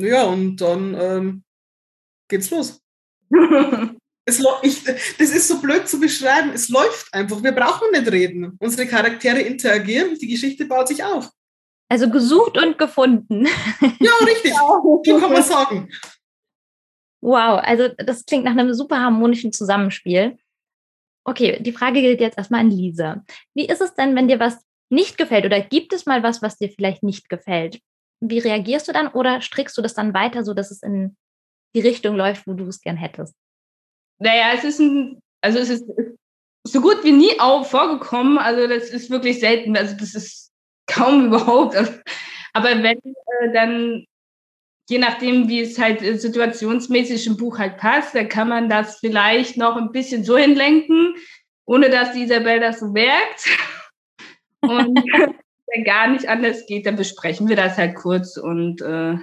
Ja, 0.00 0.24
und 0.24 0.56
dann 0.56 0.96
ähm, 0.98 1.44
geht's 2.28 2.50
los. 2.50 2.80
es 4.24 4.42
ich, 4.62 4.84
das 4.84 5.30
ist 5.30 5.48
so 5.48 5.60
blöd 5.60 5.88
zu 5.88 6.00
beschreiben. 6.00 6.50
Es 6.54 6.68
läuft 6.68 7.12
einfach. 7.12 7.42
Wir 7.42 7.52
brauchen 7.52 7.90
nicht 7.92 8.10
reden. 8.10 8.56
Unsere 8.58 8.88
Charaktere 8.88 9.40
interagieren, 9.40 10.16
die 10.18 10.28
Geschichte 10.28 10.64
baut 10.64 10.88
sich 10.88 11.04
auf. 11.04 11.30
Also 11.88 12.08
gesucht 12.08 12.56
und 12.56 12.78
gefunden. 12.78 13.46
Ja, 14.02 14.12
richtig. 14.24 14.54
so 14.54 15.18
kann 15.18 15.32
man 15.32 15.42
sagen. 15.42 15.90
Wow, 17.22 17.60
also 17.62 17.88
das 17.98 18.24
klingt 18.24 18.44
nach 18.44 18.52
einem 18.52 18.72
super 18.72 18.98
harmonischen 18.98 19.52
Zusammenspiel. 19.52 20.38
Okay, 21.24 21.62
die 21.62 21.72
Frage 21.72 22.00
gilt 22.00 22.20
jetzt 22.20 22.38
erstmal 22.38 22.60
an 22.60 22.70
Lisa. 22.70 23.22
Wie 23.54 23.66
ist 23.66 23.82
es 23.82 23.94
denn, 23.94 24.16
wenn 24.16 24.28
dir 24.28 24.40
was 24.40 24.58
nicht 24.88 25.18
gefällt 25.18 25.44
oder 25.44 25.60
gibt 25.60 25.92
es 25.92 26.06
mal 26.06 26.22
was, 26.22 26.40
was 26.40 26.56
dir 26.56 26.70
vielleicht 26.70 27.02
nicht 27.02 27.28
gefällt? 27.28 27.80
Wie 28.20 28.38
reagierst 28.38 28.88
du 28.88 28.92
dann 28.92 29.08
oder 29.08 29.40
strickst 29.40 29.76
du 29.76 29.82
das 29.82 29.94
dann 29.94 30.14
weiter, 30.14 30.44
so 30.44 30.54
dass 30.54 30.70
es 30.70 30.82
in 30.82 31.16
die 31.74 31.80
Richtung 31.80 32.16
läuft, 32.16 32.46
wo 32.46 32.52
du 32.52 32.66
es 32.66 32.80
gern 32.80 32.96
hättest? 32.96 33.34
Naja, 34.18 34.52
es 34.54 34.64
ist 34.64 34.80
ein, 34.80 35.20
also 35.40 35.58
es 35.58 35.70
ist 35.70 35.84
so 36.64 36.80
gut 36.80 37.02
wie 37.04 37.12
nie 37.12 37.40
auch 37.40 37.64
vorgekommen. 37.64 38.38
Also 38.38 38.66
das 38.66 38.90
ist 38.90 39.10
wirklich 39.10 39.40
selten. 39.40 39.76
Also 39.76 39.96
das 39.96 40.14
ist 40.14 40.50
kaum 40.86 41.26
überhaupt. 41.26 41.76
Aber 42.52 42.68
wenn 42.82 42.98
äh, 42.98 43.52
dann, 43.52 44.04
je 44.88 44.98
nachdem, 44.98 45.48
wie 45.48 45.60
es 45.60 45.78
halt 45.78 46.02
äh, 46.02 46.18
situationsmäßig 46.18 47.26
im 47.26 47.36
Buch 47.36 47.58
halt 47.58 47.78
passt, 47.78 48.14
dann 48.14 48.28
kann 48.28 48.48
man 48.48 48.68
das 48.68 48.98
vielleicht 48.98 49.56
noch 49.56 49.76
ein 49.76 49.92
bisschen 49.92 50.24
so 50.24 50.36
hinlenken, 50.36 51.14
ohne 51.64 51.88
dass 51.88 52.12
die 52.12 52.24
Isabel 52.24 52.60
das 52.60 52.80
so 52.80 52.88
merkt. 52.88 53.48
Und 54.60 55.00
wenn 55.72 55.84
gar 55.84 56.08
nicht 56.08 56.28
anders 56.28 56.66
geht, 56.66 56.86
dann 56.86 56.96
besprechen 56.96 57.48
wir 57.48 57.56
das 57.56 57.76
halt 57.76 57.96
kurz 57.96 58.36
und 58.36 58.80
äh, 58.82 59.16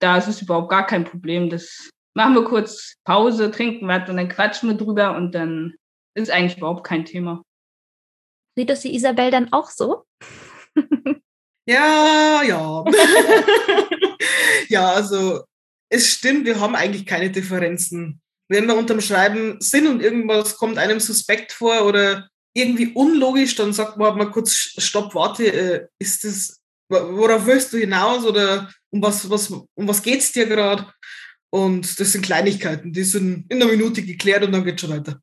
da 0.00 0.18
ist 0.18 0.28
es 0.28 0.42
überhaupt 0.42 0.70
gar 0.70 0.86
kein 0.86 1.04
Problem. 1.04 1.50
Das 1.50 1.90
machen 2.14 2.34
wir 2.34 2.44
kurz 2.44 2.94
Pause, 3.04 3.50
trinken 3.50 3.88
was 3.88 4.08
und 4.08 4.16
dann 4.16 4.28
quatschen 4.28 4.68
wir 4.68 4.76
drüber 4.76 5.16
und 5.16 5.34
dann 5.34 5.74
ist 6.14 6.30
eigentlich 6.30 6.58
überhaupt 6.58 6.84
kein 6.84 7.04
Thema. 7.04 7.42
Sieht 8.56 8.70
das 8.70 8.80
die 8.80 8.94
Isabel 8.94 9.30
dann 9.30 9.52
auch 9.52 9.70
so? 9.70 10.04
Ja, 11.66 12.42
ja. 12.42 12.84
ja, 14.68 14.92
also 14.92 15.44
es 15.88 16.10
stimmt, 16.10 16.44
wir 16.44 16.60
haben 16.60 16.74
eigentlich 16.74 17.06
keine 17.06 17.30
Differenzen. 17.30 18.20
Wenn 18.48 18.66
wir 18.66 18.76
unterm 18.76 19.00
Schreiben 19.00 19.58
sind 19.60 19.88
und 19.88 20.02
irgendwas 20.02 20.56
kommt 20.58 20.76
einem 20.76 21.00
suspekt 21.00 21.52
vor 21.52 21.86
oder 21.86 22.28
irgendwie 22.54 22.92
unlogisch, 22.94 23.56
dann 23.56 23.72
sagt 23.72 23.96
man 23.96 24.16
mal 24.16 24.30
kurz, 24.30 24.52
stopp, 24.78 25.14
warte, 25.14 25.44
äh, 25.46 25.86
ist 25.98 26.24
das, 26.24 26.62
worauf 26.88 27.46
willst 27.46 27.72
du 27.72 27.78
hinaus 27.78 28.24
oder 28.24 28.70
um 28.90 29.02
was, 29.02 29.28
was, 29.28 29.50
um 29.50 29.88
was 29.88 30.02
geht's 30.02 30.32
dir 30.32 30.46
gerade? 30.46 30.86
Und 31.50 32.00
das 32.00 32.12
sind 32.12 32.24
Kleinigkeiten, 32.24 32.92
die 32.92 33.04
sind 33.04 33.46
in 33.48 33.62
einer 33.62 33.70
Minute 33.70 34.02
geklärt 34.02 34.44
und 34.44 34.52
dann 34.52 34.64
geht 34.64 34.80
schon 34.80 34.90
weiter. 34.90 35.20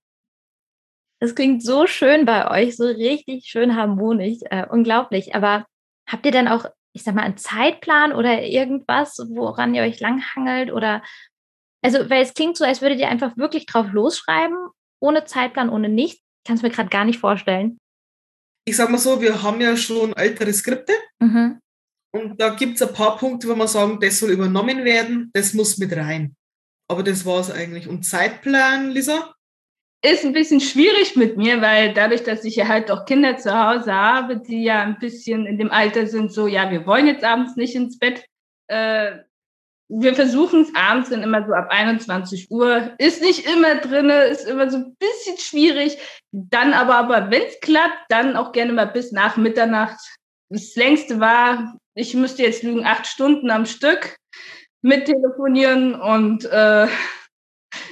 Das 1.20 1.36
klingt 1.36 1.64
so 1.64 1.88
schön 1.88 2.26
bei 2.26 2.50
euch, 2.50 2.76
so 2.76 2.86
richtig 2.86 3.46
schön 3.46 3.76
harmonisch, 3.76 4.40
äh, 4.50 4.66
unglaublich. 4.68 5.36
Aber 5.36 5.66
habt 6.08 6.26
ihr 6.26 6.32
dann 6.32 6.48
auch, 6.48 6.66
ich 6.94 7.04
sag 7.04 7.16
mal, 7.16 7.24
einen 7.24 7.38
Zeitplan 7.38 8.12
oder 8.12 8.44
irgendwas, 8.44 9.20
woran 9.30 9.76
ihr 9.76 9.84
euch 9.84 10.00
langhangelt? 10.00 10.72
Oder 10.72 11.04
also, 11.84 12.10
weil 12.10 12.24
es 12.24 12.34
klingt 12.34 12.58
so, 12.58 12.66
als 12.66 12.82
würdet 12.82 13.00
ihr 13.00 13.10
einfach 13.10 13.38
wirklich 13.38 13.66
drauf 13.66 13.88
losschreiben, 13.92 14.58
ohne 15.00 15.26
Zeitplan, 15.26 15.70
ohne 15.70 15.90
nichts. 15.90 16.24
Ich 16.42 16.48
kann 16.48 16.58
es 16.58 16.64
mir 16.64 16.70
gerade 16.70 16.90
gar 16.90 17.06
nicht 17.06 17.20
vorstellen. 17.20 17.78
Ich 18.66 18.76
sag 18.76 18.90
mal 18.90 18.98
so, 18.98 19.22
wir 19.22 19.42
haben 19.44 19.62
ja 19.62 19.76
schon 19.78 20.14
ältere 20.14 20.54
Skripte. 20.54 20.94
Mhm. 21.20 21.60
Und 22.14 22.40
da 22.42 22.50
gibt 22.50 22.76
es 22.76 22.82
ein 22.82 22.94
paar 22.94 23.18
Punkte, 23.18 23.48
wo 23.48 23.56
man 23.56 23.68
sagen, 23.68 24.00
das 24.00 24.20
soll 24.20 24.32
übernommen 24.32 24.84
werden, 24.84 25.30
das 25.34 25.54
muss 25.54 25.78
mit 25.78 25.96
rein. 25.96 26.36
Aber 26.90 27.04
das 27.04 27.26
war 27.26 27.40
es 27.40 27.50
eigentlich. 27.50 27.88
Und 27.88 28.04
Zeitplan, 28.04 28.92
Lisa? 28.92 29.34
ist 30.04 30.26
ein 30.26 30.34
bisschen 30.34 30.60
schwierig 30.60 31.16
mit 31.16 31.38
mir, 31.38 31.62
weil 31.62 31.94
dadurch, 31.94 32.24
dass 32.24 32.44
ich 32.44 32.56
ja 32.56 32.68
halt 32.68 32.90
auch 32.90 33.06
Kinder 33.06 33.38
zu 33.38 33.54
Hause 33.54 33.94
habe, 33.94 34.40
die 34.40 34.64
ja 34.64 34.82
ein 34.82 34.98
bisschen 34.98 35.46
in 35.46 35.60
dem 35.60 35.70
Alter 35.70 36.08
sind, 36.08 36.34
so, 36.34 36.48
ja, 36.48 36.72
wir 36.72 36.88
wollen 36.88 37.08
jetzt 37.08 37.24
abends 37.24 37.56
nicht 37.56 37.76
ins 37.76 38.00
Bett. 38.00 38.26
Äh, 38.68 39.20
wir 39.94 40.16
versuchen 40.16 40.62
es 40.62 40.74
abends 40.74 41.10
dann 41.10 41.22
immer 41.22 41.46
so 41.46 41.54
ab 41.54 41.68
21 41.70 42.50
Uhr. 42.50 42.94
Ist 42.98 43.22
nicht 43.22 43.46
immer 43.46 43.76
drinne, 43.76 44.24
ist 44.24 44.48
immer 44.48 44.70
so 44.70 44.78
ein 44.78 44.96
bisschen 44.96 45.38
schwierig. 45.38 45.98
Dann 46.32 46.74
aber, 46.74 46.96
aber 46.96 47.30
wenn 47.30 47.44
es 47.44 47.60
klappt, 47.60 48.06
dann 48.10 48.38
auch 48.38 48.54
gerne 48.54 48.72
mal 48.72 48.86
bis 48.86 49.12
nach 49.12 49.36
Mitternacht. 49.36 50.00
Das 50.50 50.76
längste 50.76 51.20
war, 51.20 51.78
ich 51.94 52.14
müsste 52.14 52.44
jetzt 52.44 52.64
lügen, 52.64 52.86
acht 52.86 53.06
Stunden 53.06 53.52
am 53.52 53.66
Stück 53.66 54.16
mit 54.82 55.06
telefonieren 55.06 55.94
und 55.94 56.46
äh, 56.46 56.88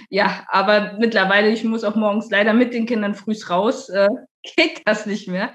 ja, 0.09 0.45
aber 0.47 0.93
mittlerweile, 0.99 1.49
ich 1.49 1.63
muss 1.63 1.83
auch 1.83 1.95
morgens 1.95 2.29
leider 2.31 2.53
mit 2.53 2.73
den 2.73 2.85
Kindern 2.85 3.13
frühs 3.13 3.49
raus, 3.49 3.89
äh, 3.89 4.07
geht 4.55 4.81
das 4.85 5.05
nicht 5.05 5.27
mehr. 5.27 5.53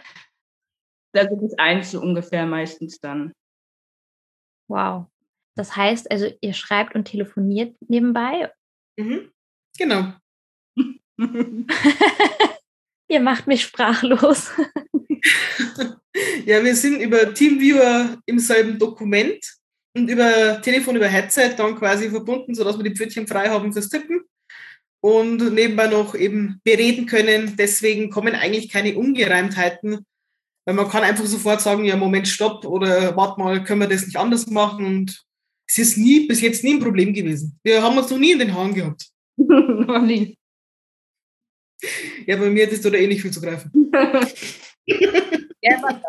Da 1.15 1.23
sind 1.23 1.43
es 1.43 1.59
eins 1.59 1.91
so 1.93 2.01
ungefähr 2.01 2.45
meistens 2.45 2.99
dann. 3.01 3.33
Wow. 4.69 5.07
Das 5.57 5.77
heißt 5.77 6.11
also, 6.11 6.31
ihr 6.41 6.53
schreibt 6.53 6.95
und 6.95 7.05
telefoniert 7.05 7.77
nebenbei? 7.89 8.51
Mhm. 8.99 9.31
Genau. 9.79 10.15
ihr 13.09 13.21
macht 13.21 13.47
mich 13.47 13.63
sprachlos. 13.63 14.51
ja, 16.45 16.65
wir 16.65 16.75
sind 16.75 17.01
über 17.01 17.33
Teamviewer 17.35 18.19
im 18.27 18.39
selben 18.39 18.79
Dokument 18.79 19.45
und 19.97 20.09
über 20.09 20.61
Telefon, 20.61 20.97
über 20.97 21.09
Headset 21.09 21.55
dann 21.57 21.77
quasi 21.77 22.11
verbunden, 22.11 22.55
sodass 22.55 22.77
wir 22.77 22.85
die 22.85 22.97
Pfötchen 22.97 23.27
frei 23.27 23.49
haben 23.49 23.73
fürs 23.73 23.89
Tippen 23.89 24.25
und 25.01 25.53
nebenbei 25.53 25.87
noch 25.87 26.15
eben 26.15 26.61
bereden 26.65 27.07
können. 27.07 27.57
Deswegen 27.57 28.11
kommen 28.11 28.35
eigentlich 28.35 28.71
keine 28.71 28.97
Ungereimtheiten, 28.97 30.05
weil 30.67 30.75
man 30.75 30.89
kann 30.89 31.05
einfach 31.05 31.27
sofort 31.27 31.61
sagen, 31.61 31.85
ja, 31.85 31.95
Moment, 31.97 32.27
stopp 32.27 32.65
oder 32.65 33.17
warte 33.17 33.41
mal, 33.41 33.63
können 33.63 33.83
wir 33.83 33.89
das 33.89 34.07
nicht 34.07 34.17
anders 34.17 34.47
machen 34.49 34.87
und 34.87 35.25
es 35.67 35.79
ist 35.79 35.97
nie, 35.97 36.27
bis 36.27 36.41
jetzt 36.41 36.63
nie 36.65 36.75
ein 36.75 36.81
Problem 36.81 37.13
gewesen. 37.13 37.59
Wir 37.63 37.83
haben 37.83 37.97
uns 37.97 38.11
noch 38.11 38.19
nie 38.19 38.33
in 38.33 38.39
den 38.39 38.55
Haaren 38.55 38.75
gehabt. 38.75 39.09
noch 39.37 40.03
nie. 40.03 40.37
Ja, 42.27 42.37
bei 42.37 42.51
mir 42.51 42.67
hat 42.67 42.73
es 42.73 42.81
da 42.81 42.91
eh 42.91 43.07
nicht 43.07 43.23
viel 43.23 43.33
zu 43.33 43.41
greifen. 43.41 43.71
ja, 44.87 46.03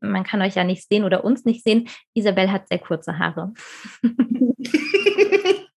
man 0.00 0.24
kann 0.24 0.42
euch 0.42 0.54
ja 0.54 0.64
nicht 0.64 0.88
sehen 0.88 1.04
oder 1.04 1.24
uns 1.24 1.44
nicht 1.44 1.64
sehen. 1.64 1.88
Isabel 2.14 2.50
hat 2.50 2.68
sehr 2.68 2.78
kurze 2.78 3.18
Haare. 3.18 3.52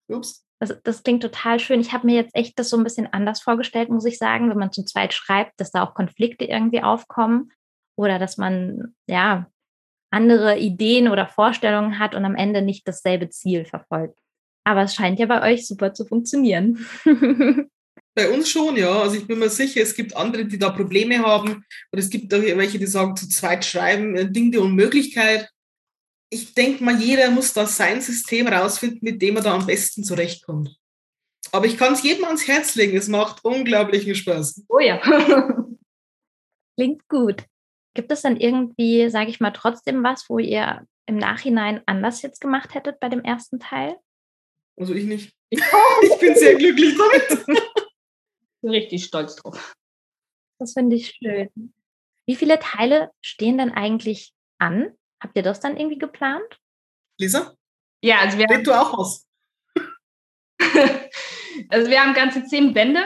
Ups. 0.08 0.44
Das, 0.58 0.78
das, 0.82 1.02
klingt 1.02 1.22
total 1.22 1.58
schön. 1.58 1.80
Ich 1.80 1.92
habe 1.92 2.06
mir 2.06 2.16
jetzt 2.16 2.34
echt 2.34 2.58
das 2.58 2.68
so 2.68 2.76
ein 2.76 2.84
bisschen 2.84 3.06
anders 3.06 3.40
vorgestellt, 3.40 3.88
muss 3.88 4.04
ich 4.04 4.18
sagen, 4.18 4.50
wenn 4.50 4.58
man 4.58 4.72
zu 4.72 4.84
zweit 4.84 5.14
schreibt, 5.14 5.58
dass 5.58 5.70
da 5.70 5.82
auch 5.82 5.94
Konflikte 5.94 6.44
irgendwie 6.44 6.82
aufkommen 6.82 7.50
oder 7.96 8.18
dass 8.18 8.36
man 8.36 8.94
ja 9.06 9.50
andere 10.10 10.58
Ideen 10.58 11.08
oder 11.08 11.26
Vorstellungen 11.26 11.98
hat 11.98 12.14
und 12.14 12.24
am 12.24 12.34
Ende 12.34 12.62
nicht 12.62 12.86
dasselbe 12.86 13.28
Ziel 13.30 13.64
verfolgt. 13.64 14.18
Aber 14.64 14.82
es 14.82 14.94
scheint 14.94 15.18
ja 15.18 15.26
bei 15.26 15.52
euch 15.52 15.66
super 15.66 15.94
zu 15.94 16.04
funktionieren. 16.04 16.86
Bei 18.14 18.28
uns 18.28 18.50
schon, 18.50 18.76
ja. 18.76 19.02
Also 19.02 19.16
ich 19.16 19.26
bin 19.26 19.38
mir 19.38 19.48
sicher, 19.48 19.80
es 19.80 19.94
gibt 19.94 20.16
andere, 20.16 20.44
die 20.44 20.58
da 20.58 20.70
Probleme 20.70 21.20
haben. 21.20 21.64
Und 21.90 21.98
es 21.98 22.10
gibt 22.10 22.34
auch 22.34 22.42
welche, 22.42 22.78
die 22.78 22.86
sagen, 22.86 23.16
zu 23.16 23.28
zweit 23.28 23.64
schreiben, 23.64 24.18
ein 24.18 24.32
Ding 24.32 24.50
der 24.50 24.62
Unmöglichkeit. 24.62 25.48
Ich 26.28 26.54
denke 26.54 26.82
mal, 26.82 27.00
jeder 27.00 27.30
muss 27.30 27.52
da 27.52 27.66
sein 27.66 28.00
System 28.00 28.48
rausfinden, 28.48 28.98
mit 29.02 29.22
dem 29.22 29.36
er 29.36 29.42
da 29.42 29.54
am 29.54 29.66
besten 29.66 30.02
zurechtkommt. 30.02 30.76
Aber 31.52 31.66
ich 31.66 31.78
kann 31.78 31.94
es 31.94 32.02
jedem 32.02 32.24
ans 32.24 32.46
Herz 32.46 32.74
legen. 32.74 32.96
Es 32.96 33.08
macht 33.08 33.44
unglaublichen 33.44 34.14
Spaß. 34.14 34.64
Oh 34.68 34.80
ja. 34.80 35.00
Klingt 36.76 37.08
gut. 37.08 37.44
Gibt 38.00 38.12
es 38.12 38.22
dann 38.22 38.40
irgendwie, 38.40 39.10
sage 39.10 39.28
ich 39.28 39.40
mal, 39.40 39.50
trotzdem 39.50 40.02
was, 40.02 40.30
wo 40.30 40.38
ihr 40.38 40.86
im 41.04 41.18
Nachhinein 41.18 41.82
anders 41.84 42.22
jetzt 42.22 42.40
gemacht 42.40 42.74
hättet 42.74 42.98
bei 42.98 43.10
dem 43.10 43.22
ersten 43.22 43.60
Teil? 43.60 43.98
Also 44.78 44.94
ich 44.94 45.04
nicht. 45.04 45.36
Ich 45.52 46.18
bin 46.18 46.34
sehr 46.34 46.54
glücklich 46.54 46.96
damit. 46.96 47.46
bin 48.62 48.70
richtig 48.70 49.04
stolz 49.04 49.36
drauf. 49.36 49.74
Das 50.58 50.72
finde 50.72 50.96
ich 50.96 51.08
schön. 51.10 51.74
Wie 52.24 52.36
viele 52.36 52.58
Teile 52.58 53.10
stehen 53.20 53.58
denn 53.58 53.70
eigentlich 53.70 54.32
an? 54.56 54.96
Habt 55.22 55.36
ihr 55.36 55.42
das 55.42 55.60
dann 55.60 55.76
irgendwie 55.76 55.98
geplant? 55.98 56.58
Lisa? 57.18 57.54
Ja, 58.02 58.20
also 58.20 58.38
wir 58.38 58.46
haben. 58.46 58.64
du 58.64 58.72
auch 58.72 58.96
was? 58.96 59.28
also 61.68 61.90
wir 61.90 62.00
haben 62.00 62.14
ganze 62.14 62.44
zehn 62.44 62.72
Bände 62.72 63.04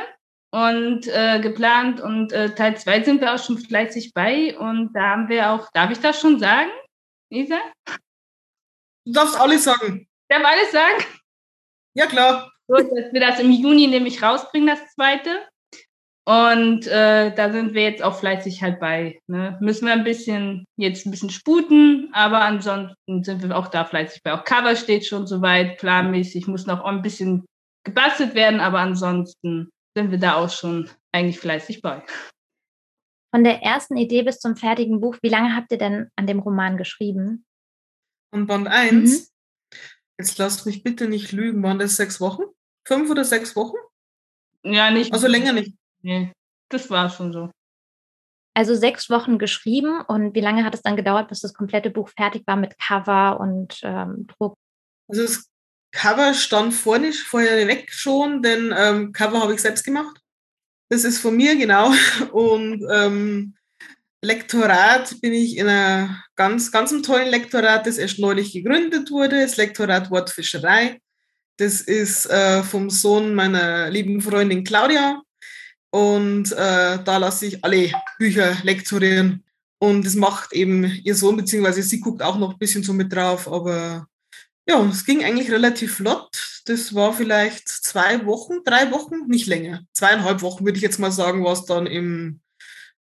und 0.54 1.08
äh, 1.08 1.40
geplant 1.40 2.00
und 2.00 2.32
äh, 2.32 2.54
Teil 2.54 2.76
2 2.76 3.02
sind 3.02 3.20
wir 3.20 3.34
auch 3.34 3.42
schon 3.42 3.58
fleißig 3.58 4.14
bei 4.14 4.56
und 4.56 4.92
da 4.92 5.10
haben 5.10 5.28
wir 5.28 5.50
auch, 5.50 5.68
darf 5.72 5.90
ich 5.90 5.98
das 5.98 6.20
schon 6.20 6.38
sagen, 6.38 6.70
Lisa? 7.28 7.58
Du 9.04 9.12
darfst 9.12 9.38
alles 9.40 9.64
sagen. 9.64 10.06
Darf 10.28 10.44
alles 10.44 10.70
sagen? 10.70 11.04
Ja, 11.96 12.06
klar. 12.06 12.52
So, 12.68 12.76
dass 12.76 13.12
wir 13.12 13.20
das 13.20 13.40
im 13.40 13.50
Juni 13.50 13.88
nämlich 13.88 14.22
rausbringen, 14.22 14.68
das 14.68 14.94
zweite. 14.94 15.44
Und 16.24 16.86
äh, 16.86 17.34
da 17.34 17.52
sind 17.52 17.74
wir 17.74 17.82
jetzt 17.82 18.04
auch 18.04 18.16
fleißig 18.16 18.62
halt 18.62 18.78
bei. 18.78 19.20
Ne? 19.26 19.58
Müssen 19.60 19.86
wir 19.86 19.92
ein 19.92 20.04
bisschen 20.04 20.66
jetzt 20.76 21.04
ein 21.04 21.10
bisschen 21.10 21.30
sputen, 21.30 22.10
aber 22.12 22.42
ansonsten 22.42 23.24
sind 23.24 23.42
wir 23.42 23.56
auch 23.56 23.66
da 23.66 23.84
fleißig 23.84 24.22
bei. 24.22 24.32
Auch 24.32 24.44
Cover 24.44 24.76
steht 24.76 25.04
schon 25.04 25.26
soweit, 25.26 25.78
planmäßig, 25.78 26.46
muss 26.46 26.64
noch 26.64 26.84
ein 26.84 27.02
bisschen 27.02 27.44
gebastelt 27.84 28.36
werden, 28.36 28.60
aber 28.60 28.78
ansonsten 28.78 29.68
sind 29.96 30.10
wir 30.10 30.18
da 30.18 30.34
auch 30.34 30.50
schon 30.50 30.90
eigentlich 31.12 31.38
fleißig 31.38 31.82
bei. 31.82 32.04
Von 33.34 33.44
der 33.44 33.62
ersten 33.62 33.96
Idee 33.96 34.22
bis 34.22 34.38
zum 34.38 34.56
fertigen 34.56 35.00
Buch, 35.00 35.16
wie 35.22 35.28
lange 35.28 35.56
habt 35.56 35.72
ihr 35.72 35.78
denn 35.78 36.08
an 36.16 36.26
dem 36.26 36.40
Roman 36.40 36.76
geschrieben? 36.76 37.44
An 38.32 38.46
Band 38.46 38.68
1? 38.68 38.92
Mhm. 38.92 39.78
Jetzt 40.18 40.38
lasst 40.38 40.66
mich 40.66 40.82
bitte 40.82 41.08
nicht 41.08 41.32
lügen, 41.32 41.62
waren 41.62 41.78
das 41.78 41.96
sechs 41.96 42.20
Wochen? 42.20 42.42
Fünf 42.86 43.10
oder 43.10 43.24
sechs 43.24 43.56
Wochen? 43.56 43.76
Ja, 44.62 44.90
nicht. 44.90 45.12
Also 45.12 45.26
länger 45.26 45.52
nicht. 45.52 45.76
Nee, 46.02 46.32
das 46.70 46.90
war 46.90 47.10
schon 47.10 47.32
so. 47.32 47.50
Also 48.56 48.76
sechs 48.76 49.10
Wochen 49.10 49.38
geschrieben 49.38 50.00
und 50.02 50.34
wie 50.36 50.40
lange 50.40 50.64
hat 50.64 50.74
es 50.74 50.82
dann 50.82 50.94
gedauert, 50.94 51.28
bis 51.28 51.40
das 51.40 51.54
komplette 51.54 51.90
Buch 51.90 52.08
fertig 52.08 52.46
war 52.46 52.56
mit 52.56 52.78
Cover 52.78 53.40
und 53.40 53.80
ähm, 53.82 54.28
Druck? 54.28 54.54
Also 55.08 55.22
das 55.22 55.50
Cover 55.94 56.34
stand 56.34 56.74
vorne, 56.74 57.12
vorher 57.12 57.66
weg 57.68 57.86
schon, 57.90 58.42
denn 58.42 58.74
ähm, 58.76 59.12
Cover 59.12 59.40
habe 59.40 59.54
ich 59.54 59.60
selbst 59.60 59.84
gemacht. 59.84 60.20
Das 60.88 61.04
ist 61.04 61.20
von 61.20 61.36
mir, 61.36 61.56
genau. 61.56 61.92
Und 62.32 62.84
ähm, 62.92 63.54
Lektorat 64.20 65.20
bin 65.20 65.32
ich 65.32 65.56
in 65.56 65.68
einer 65.68 66.24
ganz, 66.34 66.72
ganz 66.72 66.92
einem 66.92 67.02
tollen 67.02 67.28
Lektorat, 67.28 67.86
das 67.86 67.98
erst 67.98 68.18
neulich 68.18 68.52
gegründet 68.52 69.10
wurde, 69.10 69.40
das 69.40 69.56
Lektorat 69.56 70.10
Wortfischerei. 70.10 71.00
Das 71.58 71.80
ist 71.80 72.26
äh, 72.26 72.64
vom 72.64 72.90
Sohn 72.90 73.34
meiner 73.34 73.88
lieben 73.88 74.20
Freundin 74.20 74.64
Claudia. 74.64 75.22
Und 75.90 76.50
äh, 76.50 76.98
da 77.04 77.16
lasse 77.18 77.46
ich 77.46 77.64
alle 77.64 77.92
Bücher 78.18 78.56
lektorieren. 78.64 79.44
Und 79.78 80.04
das 80.04 80.16
macht 80.16 80.52
eben 80.52 80.84
ihr 81.04 81.14
Sohn, 81.14 81.36
beziehungsweise 81.36 81.82
sie 81.82 82.00
guckt 82.00 82.20
auch 82.20 82.36
noch 82.36 82.54
ein 82.54 82.58
bisschen 82.58 82.82
so 82.82 82.92
mit 82.92 83.12
drauf. 83.12 83.46
Aber 83.46 84.08
ja, 84.68 84.82
es 84.84 85.04
ging 85.04 85.24
eigentlich 85.24 85.50
relativ 85.50 85.96
flott. 85.96 86.62
Das 86.66 86.94
war 86.94 87.12
vielleicht 87.12 87.68
zwei 87.68 88.24
Wochen, 88.24 88.64
drei 88.64 88.90
Wochen, 88.90 89.26
nicht 89.26 89.46
länger. 89.46 89.82
Zweieinhalb 89.92 90.40
Wochen 90.42 90.64
würde 90.64 90.76
ich 90.76 90.82
jetzt 90.82 90.98
mal 90.98 91.12
sagen, 91.12 91.44
war 91.44 91.52
es 91.52 91.66
dann 91.66 91.86
im 91.86 92.40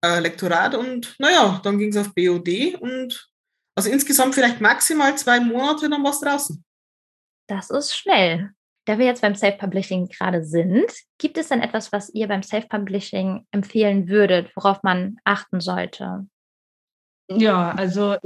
äh, 0.04 0.20
Lektorat. 0.20 0.74
Und 0.74 1.16
naja, 1.18 1.60
dann 1.64 1.78
ging 1.78 1.90
es 1.90 1.96
auf 1.96 2.14
BOD 2.14 2.76
und 2.80 3.28
also 3.74 3.90
insgesamt 3.90 4.34
vielleicht 4.34 4.60
maximal 4.60 5.16
zwei 5.16 5.38
Monate, 5.40 5.88
dann 5.88 6.02
war 6.02 6.10
es 6.10 6.20
draußen. 6.20 6.64
Das 7.48 7.70
ist 7.70 7.96
schnell. 7.96 8.50
Da 8.86 8.98
wir 8.98 9.06
jetzt 9.06 9.22
beim 9.22 9.34
Self-Publishing 9.34 10.08
gerade 10.08 10.42
sind, 10.44 10.92
gibt 11.18 11.38
es 11.38 11.48
denn 11.48 11.60
etwas, 11.60 11.92
was 11.92 12.08
ihr 12.10 12.26
beim 12.26 12.42
Self-Publishing 12.42 13.46
empfehlen 13.50 14.08
würdet, 14.08 14.50
worauf 14.56 14.82
man 14.82 15.18
achten 15.24 15.60
sollte? 15.60 16.26
Ja, 17.30 17.72
also 17.72 18.16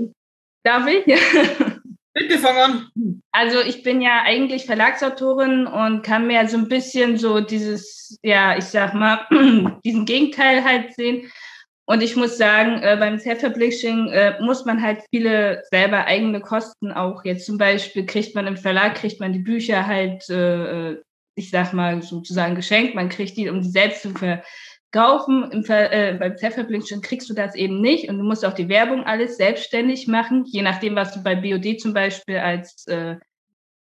darf 0.62 0.86
ich? 0.86 1.04
Bitte 2.14 2.38
fang 2.38 2.56
an. 2.56 3.22
Also 3.32 3.60
ich 3.60 3.82
bin 3.82 4.02
ja 4.02 4.22
eigentlich 4.24 4.66
Verlagsautorin 4.66 5.66
und 5.66 6.02
kann 6.02 6.26
mir 6.26 6.46
so 6.46 6.58
ein 6.58 6.68
bisschen 6.68 7.16
so 7.16 7.40
dieses, 7.40 8.18
ja, 8.22 8.56
ich 8.56 8.64
sag 8.64 8.92
mal, 8.92 9.26
diesen 9.84 10.04
Gegenteil 10.04 10.62
halt 10.62 10.94
sehen. 10.94 11.30
Und 11.84 12.02
ich 12.02 12.14
muss 12.14 12.38
sagen, 12.38 12.82
äh, 12.82 12.96
beim 12.98 13.18
Self-Publishing 13.18 14.08
äh, 14.08 14.40
muss 14.40 14.64
man 14.64 14.82
halt 14.82 15.02
viele 15.10 15.62
selber 15.70 16.06
eigene 16.06 16.40
Kosten 16.40 16.92
auch. 16.92 17.24
Jetzt 17.24 17.46
zum 17.46 17.58
Beispiel 17.58 18.06
kriegt 18.06 18.34
man 18.34 18.46
im 18.46 18.56
Verlag, 18.56 18.94
kriegt 18.94 19.18
man 19.18 19.32
die 19.32 19.40
Bücher 19.40 19.86
halt, 19.86 20.28
äh, 20.28 20.90
äh 20.90 21.02
ich 21.34 21.50
sag 21.50 21.72
mal, 21.72 22.02
sozusagen 22.02 22.54
geschenkt. 22.54 22.94
Man 22.94 23.08
kriegt 23.08 23.38
die, 23.38 23.48
um 23.48 23.62
die 23.62 23.70
selbst 23.70 24.02
zu 24.02 24.12
verkaufen. 24.92 25.50
Im 25.50 25.64
Ver 25.64 25.92
äh, 25.92 26.14
beim 26.18 26.36
Self-Publishing 26.36 27.00
kriegst 27.00 27.28
du 27.28 27.34
das 27.34 27.54
eben 27.54 27.80
nicht. 27.80 28.08
Und 28.08 28.18
du 28.18 28.24
musst 28.24 28.44
auch 28.44 28.52
die 28.52 28.68
Werbung 28.68 29.04
alles 29.04 29.36
selbstständig 29.36 30.06
machen, 30.06 30.44
je 30.46 30.62
nachdem, 30.62 30.94
was 30.94 31.12
du 31.14 31.22
bei 31.22 31.34
BOD 31.34 31.80
zum 31.80 31.92
Beispiel 31.92 32.38
als 32.38 32.86
äh, 32.86 33.16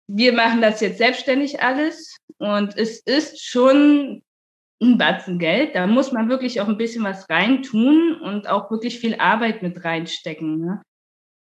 wir 0.08 0.34
machen 0.34 0.62
das 0.62 0.82
jetzt 0.82 1.00
selbstständig 1.00 1.62
alles. 1.62 2.18
Und 2.38 2.78
es 2.78 3.00
ist 3.00 3.44
schon 3.44 4.22
ein 4.82 4.98
Batzen 4.98 5.40
Geld. 5.40 5.74
Da 5.74 5.88
muss 5.88 6.12
man 6.12 6.30
wirklich 6.30 6.62
auch 6.62 6.68
ein 6.68 6.78
bisschen 6.78 7.04
was 7.04 7.30
reintun 7.30 8.20
und 8.22 8.48
auch 8.48 8.70
wirklich 8.70 9.00
viel 9.00 9.16
Arbeit 9.16 9.64
mit 9.64 9.84
reinstecken. 9.84 10.60
Ne? 10.60 10.82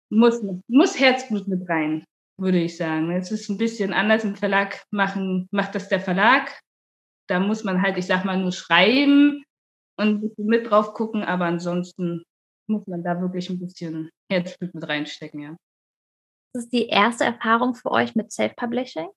Muss, 0.10 0.41
muss 0.67 1.00
Herzblut 1.00 1.48
mit 1.48 1.67
rein, 1.67 2.05
würde 2.38 2.60
ich 2.60 2.77
sagen. 2.77 3.12
Es 3.12 3.32
ist 3.32 3.50
ein 3.50 3.58
bisschen 3.58 3.91
anders 3.91 4.24
im 4.24 4.36
Verlag 4.36 4.84
machen, 4.91 5.48
macht 5.51 5.75
das 5.75 5.89
der 5.89 6.00
Verlag. 6.00 6.58
Da 7.27 7.39
muss 7.39 7.63
man 7.63 7.82
halt, 7.82 7.98
ich 7.98 8.05
sag 8.05 8.24
mal, 8.24 8.38
nur 8.38 8.51
schreiben 8.51 9.43
und 9.98 10.08
ein 10.08 10.22
bisschen 10.22 10.46
mit 10.46 10.70
drauf 10.70 10.94
gucken, 10.94 11.24
aber 11.24 11.46
ansonsten 11.46 12.24
muss 12.68 12.86
man 12.88 13.04
da 13.04 13.20
wirklich 13.20 13.50
ein 13.50 13.60
bisschen 13.60 14.10
Herzblut 14.32 14.74
mit 14.74 14.88
reinstecken, 14.88 15.42
ja. 15.42 15.56
Das 16.54 16.66
ist 16.66 16.74
die 16.74 16.88
erste 16.88 17.24
Erfahrung 17.26 17.76
für 17.76 17.92
euch 17.92 18.16
mit 18.16 18.32
Self-Publishing? 18.32 19.10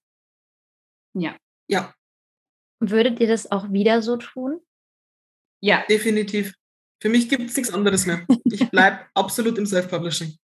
Ja. 1.15 1.37
Ja, 1.69 1.95
Würdet 2.81 3.21
ihr 3.21 3.27
das 3.27 3.51
auch 3.51 3.73
wieder 3.73 4.03
so 4.03 4.17
tun? 4.17 4.61
Ja. 5.63 5.85
Definitiv. 5.89 6.55
Für 7.03 7.09
mich 7.09 7.29
gibt 7.29 7.49
es 7.49 7.57
nichts 7.57 7.73
anderes 7.73 8.07
mehr. 8.07 8.27
Ich 8.45 8.71
bleibe 8.71 9.01
absolut 9.15 9.59
im 9.59 9.67
Self-Publishing. 9.67 10.37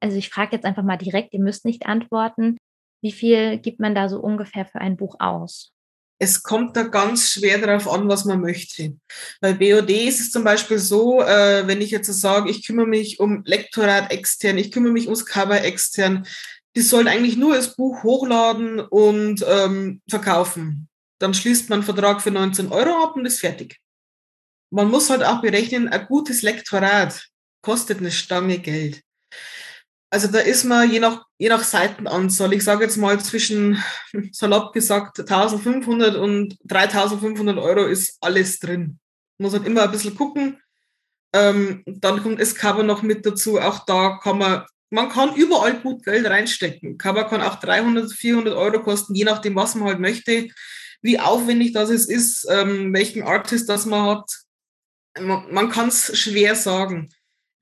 Also 0.00 0.16
ich 0.16 0.30
frage 0.30 0.56
jetzt 0.56 0.64
einfach 0.64 0.82
mal 0.82 0.96
direkt, 0.96 1.32
ihr 1.32 1.40
müsst 1.40 1.64
nicht 1.64 1.86
antworten. 1.86 2.58
Wie 3.02 3.12
viel 3.12 3.58
gibt 3.58 3.80
man 3.80 3.94
da 3.94 4.08
so 4.08 4.20
ungefähr 4.20 4.66
für 4.66 4.80
ein 4.80 4.96
Buch 4.96 5.16
aus? 5.18 5.73
Es 6.24 6.42
kommt 6.42 6.76
da 6.76 6.84
ganz 6.84 7.30
schwer 7.30 7.58
darauf 7.58 7.88
an, 7.88 8.08
was 8.08 8.24
man 8.24 8.40
möchte. 8.40 8.96
Bei 9.40 9.52
BOD 9.52 9.90
ist 9.90 10.20
es 10.20 10.30
zum 10.30 10.44
Beispiel 10.44 10.78
so, 10.78 11.22
äh, 11.22 11.66
wenn 11.66 11.80
ich 11.80 11.90
jetzt 11.90 12.06
so 12.06 12.12
sage, 12.12 12.50
ich 12.50 12.66
kümmere 12.66 12.86
mich 12.86 13.20
um 13.20 13.42
Lektorat 13.44 14.10
extern, 14.10 14.58
ich 14.58 14.70
kümmere 14.70 14.92
mich 14.92 15.06
ums 15.06 15.26
Cover 15.26 15.62
extern, 15.62 16.26
die 16.76 16.80
sollen 16.80 17.08
eigentlich 17.08 17.36
nur 17.36 17.54
das 17.54 17.76
Buch 17.76 18.02
hochladen 18.02 18.80
und 18.80 19.44
ähm, 19.48 20.00
verkaufen 20.08 20.88
dann 21.24 21.34
schließt 21.34 21.70
man 21.70 21.78
einen 21.78 21.86
Vertrag 21.86 22.20
für 22.20 22.30
19 22.30 22.70
Euro 22.70 23.02
ab 23.02 23.16
und 23.16 23.24
ist 23.24 23.40
fertig. 23.40 23.80
Man 24.70 24.90
muss 24.90 25.10
halt 25.10 25.22
auch 25.22 25.40
berechnen, 25.40 25.88
ein 25.88 26.06
gutes 26.06 26.42
Lektorat 26.42 27.28
kostet 27.62 27.98
eine 27.98 28.10
Stange 28.10 28.58
Geld. 28.58 29.02
Also 30.14 30.28
da 30.28 30.38
ist 30.38 30.62
man 30.62 30.88
je 30.88 31.00
nach, 31.00 31.24
je 31.38 31.48
nach 31.48 31.64
Seitenanzahl, 31.64 32.52
ich 32.52 32.62
sage 32.62 32.84
jetzt 32.84 32.96
mal 32.96 33.18
zwischen, 33.18 33.82
salopp 34.30 34.72
gesagt, 34.72 35.18
1500 35.18 36.14
und 36.14 36.56
3500 36.62 37.58
Euro 37.58 37.86
ist 37.86 38.18
alles 38.20 38.60
drin. 38.60 39.00
Muss 39.38 39.54
halt 39.54 39.66
immer 39.66 39.82
ein 39.82 39.90
bisschen 39.90 40.14
gucken. 40.14 40.62
Ähm, 41.32 41.82
dann 41.84 42.22
kommt 42.22 42.40
das 42.40 42.54
Cover 42.54 42.84
noch 42.84 43.02
mit 43.02 43.26
dazu. 43.26 43.58
Auch 43.58 43.84
da 43.86 44.20
kann 44.22 44.38
man, 44.38 44.62
man 44.90 45.08
kann 45.08 45.34
überall 45.34 45.80
gut 45.80 46.04
Geld 46.04 46.26
reinstecken. 46.26 46.96
Cover 46.96 47.24
kann 47.24 47.42
auch 47.42 47.56
300, 47.56 48.12
400 48.12 48.54
Euro 48.54 48.84
kosten, 48.84 49.16
je 49.16 49.24
nachdem, 49.24 49.56
was 49.56 49.74
man 49.74 49.88
halt 49.88 49.98
möchte 49.98 50.46
wie 51.02 51.18
aufwendig 51.18 51.72
das 51.72 51.90
es 51.90 52.06
ist, 52.06 52.46
ähm, 52.48 52.94
welchen 52.94 53.24
Artist 53.24 53.68
das 53.68 53.84
man 53.84 54.06
hat. 54.06 54.30
Man, 55.20 55.52
man 55.52 55.70
kann 55.70 55.88
es 55.88 56.16
schwer 56.16 56.54
sagen. 56.54 57.10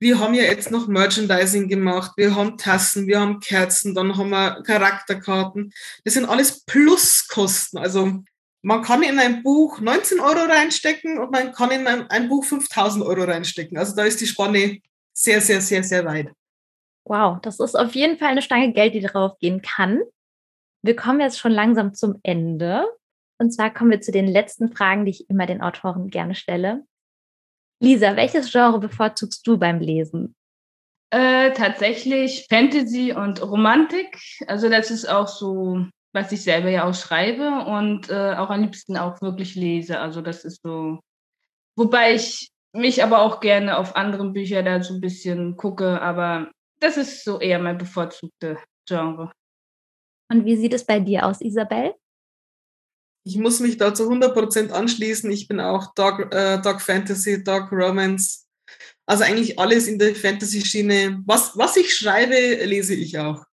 Wir 0.03 0.19
haben 0.19 0.33
ja 0.33 0.43
jetzt 0.43 0.69
noch 0.69 0.87
Merchandising 0.87 1.69
gemacht, 1.69 2.11
wir 2.17 2.35
haben 2.35 2.57
Tassen, 2.57 3.07
wir 3.07 3.21
haben 3.21 3.39
Kerzen, 3.39 3.95
dann 3.95 4.17
haben 4.17 4.31
wir 4.31 4.61
Charakterkarten. 4.63 5.71
Das 6.03 6.15
sind 6.15 6.25
alles 6.25 6.65
Pluskosten. 6.65 7.79
Also 7.79 8.21
man 8.61 8.81
kann 8.81 9.01
in 9.01 9.17
ein 9.17 9.43
Buch 9.43 9.79
19 9.79 10.19
Euro 10.19 10.41
reinstecken 10.41 11.19
und 11.19 11.31
man 11.31 11.53
kann 11.53 11.71
in 11.71 11.87
ein, 11.87 12.09
ein 12.09 12.27
Buch 12.27 12.43
5000 12.43 13.05
Euro 13.05 13.23
reinstecken. 13.23 13.77
Also 13.77 13.95
da 13.95 14.03
ist 14.03 14.19
die 14.19 14.27
Spanne 14.27 14.81
sehr, 15.13 15.39
sehr, 15.39 15.61
sehr, 15.61 15.85
sehr 15.85 16.03
weit. 16.03 16.33
Wow, 17.05 17.39
das 17.41 17.61
ist 17.61 17.79
auf 17.79 17.95
jeden 17.95 18.17
Fall 18.17 18.27
eine 18.27 18.41
Stange 18.41 18.73
Geld, 18.73 18.95
die 18.95 18.99
darauf 18.99 19.39
gehen 19.39 19.61
kann. 19.61 20.01
Wir 20.81 20.97
kommen 20.97 21.21
jetzt 21.21 21.39
schon 21.39 21.53
langsam 21.53 21.93
zum 21.93 22.19
Ende. 22.23 22.89
Und 23.37 23.51
zwar 23.51 23.73
kommen 23.73 23.91
wir 23.91 24.01
zu 24.01 24.11
den 24.11 24.27
letzten 24.27 24.69
Fragen, 24.69 25.05
die 25.05 25.11
ich 25.11 25.29
immer 25.29 25.45
den 25.45 25.61
Autoren 25.61 26.09
gerne 26.09 26.35
stelle. 26.35 26.83
Lisa, 27.83 28.15
welches 28.15 28.49
Genre 28.49 28.79
bevorzugst 28.79 29.45
du 29.45 29.57
beim 29.57 29.81
Lesen? 29.81 30.33
Äh, 31.09 31.51
tatsächlich 31.51 32.47
Fantasy 32.49 33.11
und 33.11 33.41
Romantik. 33.41 34.17
Also 34.47 34.69
das 34.69 34.89
ist 34.89 35.05
auch 35.05 35.27
so, 35.27 35.85
was 36.13 36.31
ich 36.31 36.43
selber 36.43 36.69
ja 36.69 36.85
auch 36.85 36.93
schreibe 36.93 37.65
und 37.65 38.09
äh, 38.09 38.35
auch 38.35 38.49
am 38.49 38.61
liebsten 38.61 38.95
auch 38.95 39.21
wirklich 39.21 39.55
lese. 39.55 39.99
Also 39.99 40.21
das 40.21 40.45
ist 40.45 40.61
so, 40.63 41.01
wobei 41.75 42.13
ich 42.15 42.49
mich 42.71 43.03
aber 43.03 43.21
auch 43.21 43.41
gerne 43.41 43.77
auf 43.77 43.97
anderen 43.97 44.31
Bücher 44.31 44.63
da 44.63 44.81
so 44.81 44.93
ein 44.93 45.01
bisschen 45.01 45.57
gucke, 45.57 46.01
aber 46.01 46.51
das 46.79 46.95
ist 46.95 47.25
so 47.25 47.41
eher 47.41 47.59
mein 47.59 47.77
bevorzugte 47.77 48.57
Genre. 48.87 49.29
Und 50.31 50.45
wie 50.45 50.55
sieht 50.55 50.73
es 50.73 50.85
bei 50.85 51.01
dir 51.01 51.25
aus, 51.25 51.41
Isabel? 51.41 51.95
Ich 53.23 53.37
muss 53.37 53.59
mich 53.59 53.77
da 53.77 53.93
zu 53.93 54.09
100% 54.09 54.71
anschließen. 54.71 55.31
Ich 55.31 55.47
bin 55.47 55.59
auch 55.59 55.93
Dark, 55.95 56.33
äh, 56.33 56.61
Dark 56.61 56.81
Fantasy, 56.81 57.43
Dark 57.43 57.71
Romance. 57.71 58.45
Also 59.05 59.23
eigentlich 59.23 59.59
alles 59.59 59.87
in 59.87 59.99
der 59.99 60.15
Fantasy-Schiene. 60.15 61.21
Was, 61.25 61.57
was 61.57 61.77
ich 61.77 61.95
schreibe, 61.95 62.35
lese 62.65 62.95
ich 62.95 63.17
auch. 63.17 63.45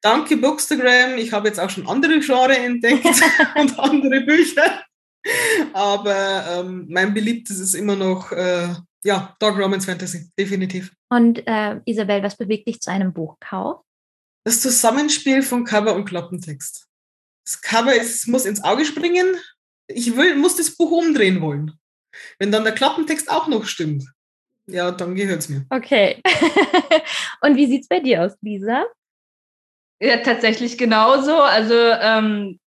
Danke 0.00 0.36
Bookstagram. 0.36 1.18
Ich 1.18 1.32
habe 1.32 1.48
jetzt 1.48 1.58
auch 1.58 1.70
schon 1.70 1.88
andere 1.88 2.20
Genre 2.20 2.56
entdeckt 2.56 3.04
und 3.56 3.78
andere 3.78 4.20
Bücher. 4.20 4.84
Aber 5.72 6.44
ähm, 6.48 6.86
mein 6.88 7.12
beliebtes 7.12 7.58
ist 7.58 7.74
immer 7.74 7.96
noch 7.96 8.30
äh, 8.32 8.68
ja, 9.04 9.36
Dark 9.38 9.58
Romance 9.58 9.86
Fantasy, 9.86 10.30
definitiv. 10.38 10.92
Und 11.10 11.42
äh, 11.46 11.80
Isabel, 11.84 12.22
was 12.22 12.36
bewegt 12.36 12.68
dich 12.68 12.80
zu 12.80 12.90
einem 12.90 13.12
Buchkauf? 13.12 13.82
Das 14.44 14.60
Zusammenspiel 14.60 15.42
von 15.42 15.64
Cover 15.64 15.94
und 15.94 16.04
Klappentext 16.04 16.87
das 17.48 17.62
Cover 17.62 17.94
ist, 17.94 18.28
muss 18.28 18.44
ins 18.44 18.62
Auge 18.62 18.84
springen. 18.84 19.36
Ich 19.86 20.14
will, 20.16 20.36
muss 20.36 20.56
das 20.56 20.76
Buch 20.76 20.90
umdrehen 20.90 21.40
wollen. 21.40 21.72
Wenn 22.38 22.52
dann 22.52 22.64
der 22.64 22.74
Klappentext 22.74 23.30
auch 23.30 23.48
noch 23.48 23.64
stimmt, 23.64 24.04
ja, 24.66 24.90
dann 24.90 25.14
gehört 25.14 25.38
es 25.38 25.48
mir. 25.48 25.64
Okay. 25.70 26.20
Und 27.40 27.56
wie 27.56 27.66
sieht 27.66 27.82
es 27.82 27.88
bei 27.88 28.00
dir 28.00 28.22
aus, 28.22 28.36
Lisa? 28.42 28.84
Ja, 30.00 30.18
tatsächlich 30.18 30.76
genauso. 30.76 31.36
Also 31.36 31.74
ähm, 31.74 32.60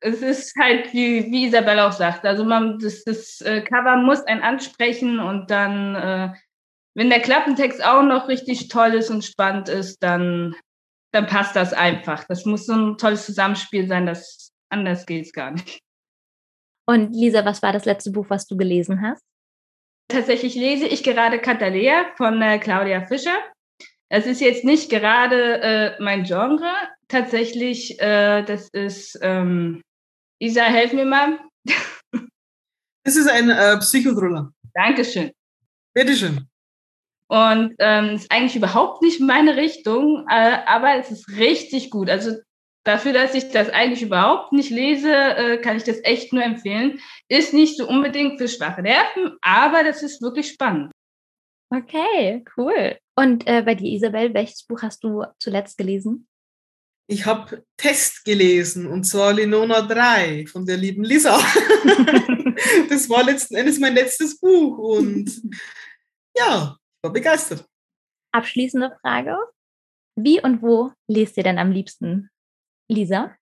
es 0.00 0.20
ist 0.20 0.54
halt, 0.60 0.92
wie, 0.92 1.32
wie 1.32 1.46
Isabel 1.46 1.80
auch 1.80 1.92
sagt, 1.92 2.26
also 2.26 2.44
man, 2.44 2.78
das, 2.80 3.04
das 3.04 3.40
äh, 3.40 3.62
Cover 3.62 3.96
muss 3.96 4.22
einen 4.24 4.42
ansprechen 4.42 5.20
und 5.20 5.50
dann, 5.50 5.94
äh, 5.94 6.34
wenn 6.94 7.08
der 7.08 7.20
Klappentext 7.20 7.82
auch 7.82 8.02
noch 8.02 8.28
richtig 8.28 8.68
toll 8.68 8.94
ist 8.94 9.08
und 9.08 9.24
spannend 9.24 9.70
ist, 9.70 10.02
dann 10.02 10.54
dann 11.12 11.26
passt 11.26 11.56
das 11.56 11.72
einfach. 11.72 12.24
Das 12.24 12.44
muss 12.44 12.66
so 12.66 12.74
ein 12.74 12.98
tolles 12.98 13.26
Zusammenspiel 13.26 13.86
sein, 13.86 14.06
das 14.06 14.52
anders 14.70 15.06
geht 15.06 15.26
es 15.26 15.32
gar 15.32 15.50
nicht. 15.50 15.80
Und 16.86 17.12
Lisa, 17.12 17.44
was 17.44 17.62
war 17.62 17.72
das 17.72 17.84
letzte 17.84 18.10
Buch, 18.10 18.26
was 18.28 18.46
du 18.46 18.56
gelesen 18.56 19.02
hast? 19.02 19.22
Tatsächlich 20.08 20.54
lese 20.54 20.86
ich 20.86 21.02
gerade 21.02 21.38
Catalea 21.38 22.06
von 22.16 22.40
äh, 22.40 22.58
Claudia 22.58 23.06
Fischer. 23.06 23.36
Es 24.10 24.26
ist 24.26 24.40
jetzt 24.40 24.64
nicht 24.64 24.88
gerade 24.88 25.60
äh, 25.60 26.02
mein 26.02 26.24
Genre. 26.24 26.72
Tatsächlich, 27.08 28.00
äh, 28.00 28.42
das 28.42 28.70
ist, 28.70 29.18
ähm, 29.20 29.82
Isa, 30.38 30.62
helf 30.62 30.92
mir 30.92 31.06
mal. 31.06 31.38
Das 33.04 33.16
ist 33.16 33.28
ein 33.28 33.48
äh, 33.48 33.78
Psychothriller. 33.78 34.52
Dankeschön. 34.74 35.32
Bitteschön. 35.94 36.46
Und 37.28 37.74
ähm, 37.78 38.14
ist 38.14 38.32
eigentlich 38.32 38.56
überhaupt 38.56 39.02
nicht 39.02 39.20
meine 39.20 39.56
Richtung, 39.56 40.26
äh, 40.30 40.58
aber 40.66 40.96
es 40.96 41.10
ist 41.10 41.28
richtig 41.36 41.90
gut. 41.90 42.08
Also 42.08 42.32
dafür, 42.84 43.12
dass 43.12 43.34
ich 43.34 43.50
das 43.50 43.68
eigentlich 43.68 44.02
überhaupt 44.02 44.52
nicht 44.52 44.70
lese, 44.70 45.12
äh, 45.12 45.58
kann 45.58 45.76
ich 45.76 45.84
das 45.84 46.02
echt 46.04 46.32
nur 46.32 46.42
empfehlen. 46.42 47.00
Ist 47.28 47.52
nicht 47.52 47.76
so 47.76 47.86
unbedingt 47.86 48.38
für 48.38 48.48
schwache 48.48 48.82
Nerven, 48.82 49.36
aber 49.42 49.84
das 49.84 50.02
ist 50.02 50.22
wirklich 50.22 50.48
spannend. 50.48 50.90
Okay, 51.70 52.44
cool. 52.56 52.96
Und 53.14 53.46
äh, 53.46 53.62
bei 53.62 53.74
dir, 53.74 53.92
Isabel, 53.92 54.32
welches 54.32 54.64
Buch 54.64 54.80
hast 54.80 55.04
du 55.04 55.24
zuletzt 55.38 55.76
gelesen? 55.76 56.26
Ich 57.10 57.26
habe 57.26 57.64
Test 57.76 58.24
gelesen 58.24 58.86
und 58.86 59.04
zwar 59.04 59.32
Linona 59.32 59.82
3 59.82 60.46
von 60.46 60.64
der 60.64 60.76
lieben 60.76 61.04
Lisa. 61.04 61.38
das 62.88 63.08
war 63.08 63.24
letzten 63.24 63.56
Endes 63.56 63.78
mein 63.78 63.94
letztes 63.94 64.38
Buch 64.38 64.78
und 64.78 65.42
ja, 66.36 66.76
ich 66.98 67.04
war 67.04 67.12
begeistert. 67.12 67.64
Abschließende 68.32 68.96
Frage. 69.00 69.36
Wie 70.16 70.42
und 70.42 70.62
wo 70.62 70.92
lest 71.06 71.36
ihr 71.36 71.44
denn 71.44 71.58
am 71.58 71.70
liebsten? 71.70 72.28
Lisa? 72.88 73.36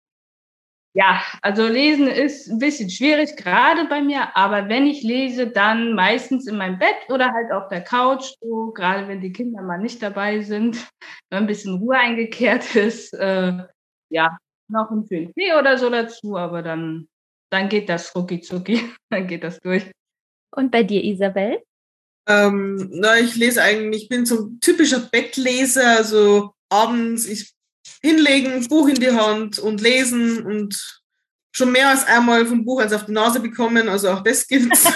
Ja, 0.93 1.23
also 1.43 1.67
lesen 1.67 2.07
ist 2.07 2.49
ein 2.49 2.59
bisschen 2.59 2.89
schwierig, 2.89 3.37
gerade 3.37 3.87
bei 3.87 4.01
mir, 4.01 4.35
aber 4.35 4.69
wenn 4.69 4.87
ich 4.87 5.03
lese, 5.03 5.47
dann 5.47 5.95
meistens 5.95 6.47
in 6.47 6.57
meinem 6.57 6.79
Bett 6.79 6.97
oder 7.09 7.33
halt 7.33 7.53
auf 7.53 7.69
der 7.69 7.83
Couch, 7.83 8.33
so, 8.41 8.73
gerade 8.73 9.07
wenn 9.07 9.21
die 9.21 9.33
Kinder 9.33 9.61
mal 9.63 9.79
nicht 9.79 10.03
dabei 10.03 10.41
sind, 10.41 10.77
wenn 11.31 11.41
ein 11.41 11.47
bisschen 11.47 11.79
Ruhe 11.79 11.99
eingekehrt 11.99 12.75
ist. 12.77 13.13
Äh, 13.13 13.65
ja, 14.11 14.39
noch 14.69 14.91
ein 14.91 15.07
schönen 15.07 15.35
Tee 15.35 15.53
oder 15.55 15.77
so 15.77 15.91
dazu, 15.91 16.37
aber 16.37 16.63
dann, 16.63 17.09
dann 17.51 17.69
geht 17.69 17.89
das 17.89 18.15
rucki 18.15 18.41
zucki, 18.41 18.81
dann 19.11 19.27
geht 19.27 19.45
das 19.45 19.61
durch. 19.61 19.91
Und 20.55 20.71
bei 20.71 20.83
dir, 20.83 21.05
Isabel? 21.05 21.63
Ähm, 22.29 22.89
na, 22.93 23.19
ich 23.19 23.37
lese 23.37 23.63
eigentlich, 23.63 24.05
ich 24.05 24.09
bin 24.09 24.27
so 24.27 24.47
ein 24.47 24.61
typischer 24.61 25.01
Bettleser, 25.01 25.99
also 25.99 26.55
abends, 26.69 27.27
ich 27.27 27.55
hinlegen, 28.03 28.67
Buch 28.69 28.89
in 28.89 28.97
die 28.97 29.13
Hand 29.13 29.59
und 29.59 29.81
lesen 29.81 30.45
und 30.45 31.03
schon 31.53 31.73
mehr 31.73 31.89
als 31.91 32.07
einmal 32.07 32.45
vom 32.47 32.65
Buch 32.65 32.81
eins 32.81 32.93
auf 32.93 33.07
die 33.07 33.13
Nase 33.13 33.41
bekommen, 33.41 33.89
also 33.89 34.11
auch 34.11 34.23
das 34.23 34.47
gibt's. 34.47 34.85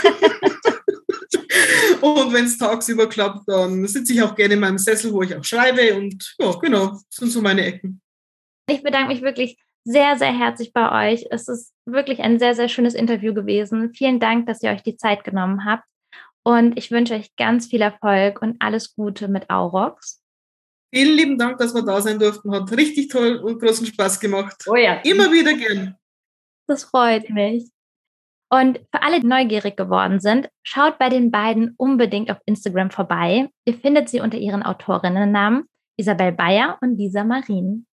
und 2.00 2.32
wenn 2.32 2.44
es 2.44 2.58
tagsüber 2.58 3.08
klappt, 3.08 3.48
dann 3.48 3.86
sitze 3.86 4.12
ich 4.12 4.22
auch 4.22 4.34
gerne 4.34 4.54
in 4.54 4.60
meinem 4.60 4.78
Sessel, 4.78 5.12
wo 5.12 5.22
ich 5.22 5.34
auch 5.34 5.44
schreibe 5.44 5.96
und 5.96 6.34
ja, 6.38 6.52
genau, 6.60 6.88
das 6.88 7.04
sind 7.10 7.30
so 7.30 7.40
meine 7.40 7.64
Ecken. 7.64 8.00
Ich 8.68 8.82
bedanke 8.82 9.12
mich 9.12 9.22
wirklich 9.22 9.58
sehr, 9.84 10.18
sehr 10.18 10.36
herzlich 10.36 10.72
bei 10.72 11.12
euch. 11.12 11.26
Es 11.30 11.48
ist 11.48 11.72
wirklich 11.86 12.20
ein 12.20 12.38
sehr, 12.38 12.54
sehr 12.54 12.68
schönes 12.68 12.94
Interview 12.94 13.34
gewesen. 13.34 13.94
Vielen 13.94 14.20
Dank, 14.20 14.46
dass 14.46 14.62
ihr 14.62 14.70
euch 14.70 14.82
die 14.82 14.96
Zeit 14.96 15.24
genommen 15.24 15.64
habt. 15.64 15.84
Und 16.42 16.78
ich 16.78 16.90
wünsche 16.90 17.14
euch 17.14 17.34
ganz 17.36 17.66
viel 17.66 17.82
Erfolg 17.82 18.40
und 18.42 18.56
alles 18.60 18.94
Gute 18.94 19.28
mit 19.28 19.50
Aurox. 19.50 20.22
Vielen 20.92 21.16
lieben 21.16 21.38
Dank, 21.38 21.58
dass 21.58 21.74
wir 21.74 21.82
da 21.82 22.00
sein 22.00 22.18
durften. 22.18 22.52
Hat 22.52 22.70
richtig 22.72 23.08
toll 23.08 23.36
und 23.36 23.60
großen 23.60 23.86
Spaß 23.86 24.18
gemacht. 24.18 24.64
Oh 24.66 24.74
ja. 24.74 24.94
Immer 25.04 25.30
wieder 25.30 25.54
gern. 25.54 25.96
Das 26.66 26.84
freut 26.84 27.30
mich. 27.30 27.70
Und 28.52 28.78
für 28.92 29.02
alle, 29.02 29.20
die 29.20 29.26
neugierig 29.26 29.76
geworden 29.76 30.18
sind, 30.18 30.48
schaut 30.64 30.98
bei 30.98 31.08
den 31.08 31.30
beiden 31.30 31.74
unbedingt 31.76 32.30
auf 32.30 32.38
Instagram 32.46 32.90
vorbei. 32.90 33.48
Ihr 33.64 33.74
findet 33.74 34.08
sie 34.08 34.20
unter 34.20 34.38
ihren 34.38 34.64
Autorinnennamen 34.64 35.66
Isabel 35.96 36.32
Bayer 36.32 36.78
und 36.80 36.96
Lisa 36.96 37.22
Marien. 37.22 37.86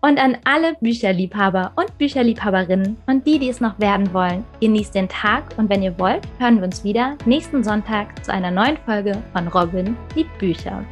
Und 0.00 0.18
an 0.18 0.36
alle 0.44 0.74
Bücherliebhaber 0.80 1.72
und 1.74 1.98
Bücherliebhaberinnen 1.98 2.98
und 3.06 3.26
die, 3.26 3.38
die 3.38 3.48
es 3.48 3.60
noch 3.60 3.78
werden 3.80 4.12
wollen, 4.14 4.44
genießt 4.60 4.94
den 4.94 5.08
Tag 5.08 5.42
und 5.56 5.68
wenn 5.68 5.82
ihr 5.82 5.98
wollt, 5.98 6.22
hören 6.38 6.58
wir 6.58 6.64
uns 6.64 6.84
wieder 6.84 7.16
nächsten 7.24 7.64
Sonntag 7.64 8.24
zu 8.24 8.32
einer 8.32 8.52
neuen 8.52 8.76
Folge 8.86 9.20
von 9.32 9.48
Robin 9.48 9.96
liebt 10.14 10.38
Bücher. 10.38 10.84